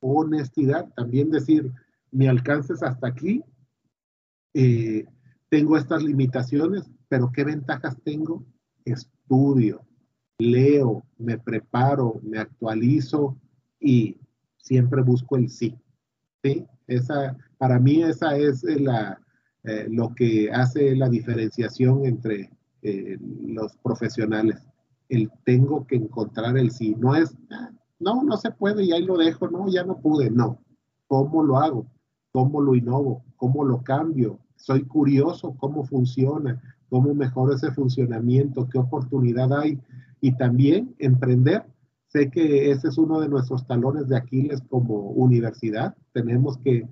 honestidad, 0.00 0.88
también 0.96 1.30
decir, 1.30 1.70
mi 2.12 2.28
alcance 2.28 2.72
es 2.72 2.82
hasta 2.82 3.08
aquí, 3.08 3.44
eh, 4.54 5.04
tengo 5.50 5.76
estas 5.76 6.02
limitaciones, 6.02 6.90
pero 7.08 7.30
¿qué 7.30 7.44
ventajas 7.44 7.94
tengo? 8.02 8.42
Estudio, 8.86 9.84
leo, 10.38 11.04
me 11.18 11.36
preparo, 11.36 12.20
me 12.22 12.38
actualizo 12.38 13.36
y 13.80 14.16
siempre 14.58 15.02
busco 15.02 15.36
el 15.36 15.48
sí. 15.48 15.76
¿sí? 16.42 16.66
Esa, 16.86 17.36
para 17.58 17.78
mí 17.78 18.02
esa 18.02 18.36
es 18.36 18.62
la, 18.62 19.20
eh, 19.64 19.86
lo 19.90 20.14
que 20.14 20.50
hace 20.52 20.94
la 20.96 21.08
diferenciación 21.08 22.06
entre 22.06 22.50
eh, 22.82 23.18
los 23.46 23.76
profesionales. 23.78 24.66
El 25.08 25.30
tengo 25.44 25.86
que 25.86 25.96
encontrar 25.96 26.56
el 26.56 26.70
sí. 26.70 26.94
No 26.98 27.14
es, 27.16 27.36
ah, 27.50 27.70
no, 27.98 28.22
no 28.22 28.36
se 28.36 28.50
puede 28.50 28.84
y 28.84 28.92
ahí 28.92 29.04
lo 29.04 29.16
dejo, 29.16 29.48
no, 29.48 29.68
ya 29.68 29.84
no 29.84 29.98
pude. 29.98 30.30
No. 30.30 30.58
¿Cómo 31.06 31.42
lo 31.42 31.58
hago? 31.58 31.86
¿Cómo 32.32 32.60
lo 32.60 32.74
innovo? 32.74 33.24
¿Cómo 33.36 33.64
lo 33.64 33.82
cambio? 33.82 34.38
Soy 34.56 34.84
curioso 34.84 35.54
cómo 35.58 35.84
funciona, 35.84 36.62
cómo 36.88 37.14
mejora 37.14 37.56
ese 37.56 37.72
funcionamiento, 37.72 38.68
qué 38.68 38.78
oportunidad 38.78 39.52
hay. 39.52 39.80
Y 40.20 40.32
también 40.36 40.94
emprender 40.98 41.64
Sé 42.12 42.28
que 42.28 42.72
ese 42.72 42.88
es 42.88 42.98
uno 42.98 43.20
de 43.20 43.28
nuestros 43.28 43.64
talones 43.66 44.08
de 44.08 44.16
Aquiles 44.16 44.60
como 44.68 45.10
universidad. 45.10 45.94
Tenemos 46.12 46.58
que, 46.58 46.88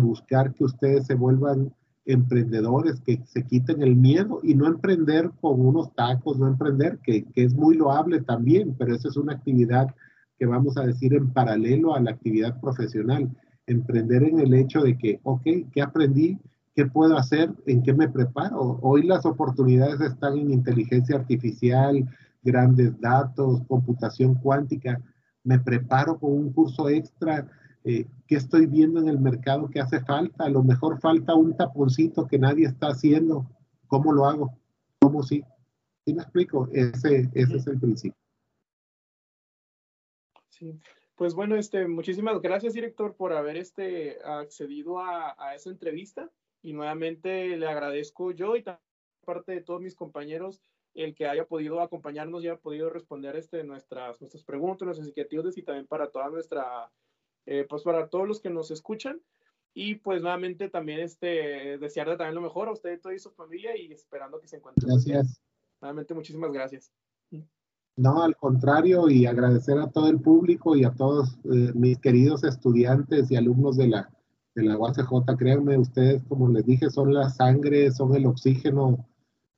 buscar 0.00 0.52
que 0.54 0.64
ustedes 0.64 1.06
se 1.06 1.14
vuelvan 1.14 1.72
emprendedores, 2.04 3.00
que 3.00 3.22
se 3.26 3.44
quiten 3.44 3.80
el 3.80 3.94
miedo 3.94 4.40
y 4.42 4.54
no 4.54 4.66
emprender 4.66 5.30
con 5.40 5.64
unos 5.64 5.94
tacos, 5.94 6.38
no 6.38 6.48
emprender, 6.48 6.98
que, 7.04 7.24
que 7.26 7.44
es 7.44 7.54
muy 7.54 7.76
loable 7.76 8.22
también, 8.22 8.74
pero 8.76 8.94
esa 8.94 9.08
es 9.08 9.16
una 9.16 9.34
actividad 9.34 9.94
que 10.36 10.46
vamos 10.46 10.76
a 10.76 10.84
decir 10.84 11.14
en 11.14 11.32
paralelo 11.32 11.94
a 11.94 12.00
la 12.00 12.10
actividad 12.10 12.60
profesional. 12.60 13.30
Emprender 13.68 14.24
en 14.24 14.40
el 14.40 14.52
hecho 14.52 14.80
de 14.80 14.98
que, 14.98 15.20
ok, 15.22 15.42
¿qué 15.72 15.80
aprendí? 15.80 16.38
¿Qué 16.74 16.86
puedo 16.86 17.16
hacer? 17.16 17.52
¿En 17.66 17.82
qué 17.82 17.94
me 17.94 18.08
preparo? 18.08 18.80
Hoy 18.82 19.04
las 19.04 19.24
oportunidades 19.24 20.00
están 20.00 20.36
en 20.36 20.50
inteligencia 20.50 21.16
artificial, 21.16 22.04
grandes 22.46 22.98
datos, 23.00 23.60
computación 23.68 24.36
cuántica, 24.36 25.02
me 25.44 25.58
preparo 25.58 26.18
con 26.18 26.32
un 26.32 26.52
curso 26.52 26.88
extra, 26.88 27.46
eh, 27.84 28.06
¿qué 28.26 28.36
estoy 28.36 28.66
viendo 28.66 29.00
en 29.00 29.08
el 29.08 29.20
mercado 29.20 29.68
que 29.68 29.80
hace 29.80 30.00
falta? 30.00 30.44
A 30.44 30.48
lo 30.48 30.62
mejor 30.62 31.00
falta 31.00 31.34
un 31.34 31.56
taponcito 31.56 32.26
que 32.26 32.38
nadie 32.38 32.66
está 32.66 32.88
haciendo, 32.88 33.46
¿cómo 33.86 34.12
lo 34.12 34.26
hago? 34.26 34.58
¿Cómo 35.00 35.22
sí? 35.22 35.44
¿Sí 36.04 36.14
me 36.14 36.22
explico? 36.22 36.68
Ese, 36.72 37.30
ese 37.34 37.56
es 37.56 37.66
el 37.66 37.78
principio. 37.78 38.18
Sí. 40.48 40.80
Pues 41.16 41.34
bueno, 41.34 41.56
este, 41.56 41.86
muchísimas 41.86 42.40
gracias, 42.40 42.74
director, 42.74 43.14
por 43.14 43.32
haber 43.32 43.56
este, 43.56 44.18
accedido 44.24 44.98
a, 44.98 45.34
a 45.38 45.54
esa 45.54 45.70
entrevista. 45.70 46.30
Y 46.62 46.72
nuevamente 46.72 47.56
le 47.56 47.68
agradezco 47.68 48.32
yo 48.32 48.56
y 48.56 48.64
parte 49.24 49.52
de 49.52 49.60
todos 49.60 49.80
mis 49.80 49.94
compañeros 49.94 50.62
el 50.96 51.14
que 51.14 51.26
haya 51.26 51.44
podido 51.44 51.80
acompañarnos 51.80 52.42
y 52.42 52.48
haya 52.48 52.58
podido 52.58 52.90
responder 52.90 53.36
este, 53.36 53.62
nuestras, 53.64 54.20
nuestras 54.20 54.42
preguntas, 54.44 54.86
nuestras 54.86 55.08
inquietudes 55.08 55.58
y 55.58 55.62
también 55.62 55.86
para 55.86 56.10
toda 56.10 56.30
nuestra, 56.30 56.90
eh, 57.44 57.66
pues 57.68 57.82
para 57.82 58.08
todos 58.08 58.26
los 58.26 58.40
que 58.40 58.50
nos 58.50 58.70
escuchan. 58.70 59.20
Y 59.74 59.96
pues 59.96 60.22
nuevamente 60.22 60.70
también 60.70 61.00
este, 61.00 61.76
desearle 61.76 62.16
también 62.16 62.34
lo 62.34 62.40
mejor 62.40 62.68
a 62.68 62.72
usted 62.72 62.94
y 62.94 63.00
toda 63.00 63.18
su 63.18 63.30
familia 63.30 63.76
y 63.76 63.92
esperando 63.92 64.40
que 64.40 64.48
se 64.48 64.56
encuentren. 64.56 64.88
Gracias. 64.88 65.42
Nuevamente 65.82 66.14
muchísimas 66.14 66.50
gracias. 66.50 66.90
No, 67.96 68.22
al 68.22 68.36
contrario, 68.36 69.08
y 69.08 69.24
agradecer 69.24 69.78
a 69.78 69.90
todo 69.90 70.08
el 70.08 70.20
público 70.20 70.76
y 70.76 70.84
a 70.84 70.94
todos 70.94 71.38
eh, 71.44 71.72
mis 71.74 71.98
queridos 71.98 72.44
estudiantes 72.44 73.30
y 73.30 73.36
alumnos 73.36 73.76
de 73.78 73.88
la, 73.88 74.10
de 74.54 74.64
la 74.64 74.76
UACJ. 74.76 75.36
Créanme, 75.38 75.78
ustedes, 75.78 76.22
como 76.24 76.48
les 76.48 76.66
dije, 76.66 76.90
son 76.90 77.14
la 77.14 77.30
sangre, 77.30 77.90
son 77.90 78.14
el 78.14 78.26
oxígeno 78.26 79.06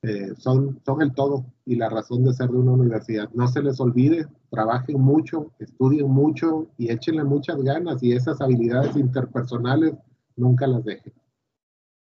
eh, 0.01 0.33
son, 0.37 0.79
son 0.85 1.01
el 1.01 1.13
todo 1.13 1.45
y 1.65 1.75
la 1.75 1.89
razón 1.89 2.23
de 2.23 2.33
ser 2.33 2.49
de 2.49 2.57
una 2.57 2.71
universidad. 2.71 3.29
No 3.33 3.47
se 3.47 3.61
les 3.61 3.79
olvide, 3.79 4.25
trabajen 4.49 4.99
mucho, 4.99 5.51
estudien 5.59 6.09
mucho 6.09 6.67
y 6.77 6.89
échenle 6.89 7.23
muchas 7.23 7.61
ganas 7.61 8.01
y 8.01 8.13
esas 8.13 8.39
habilidades 8.41 8.95
interpersonales 8.95 9.93
nunca 10.35 10.67
las 10.67 10.85
dejen. 10.85 11.13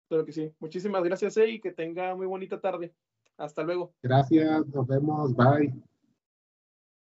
Claro 0.09 0.25
que 0.25 0.33
sí. 0.33 0.53
Muchísimas 0.61 1.03
gracias, 1.03 1.37
y 1.37 1.61
que 1.61 1.73
tenga 1.73 2.15
muy 2.15 2.27
bonita 2.27 2.61
tarde. 2.61 2.95
Hasta 3.39 3.63
luego. 3.63 3.93
Gracias, 4.03 4.67
nos 4.69 4.87
vemos, 4.87 5.35
bye. 5.35 5.75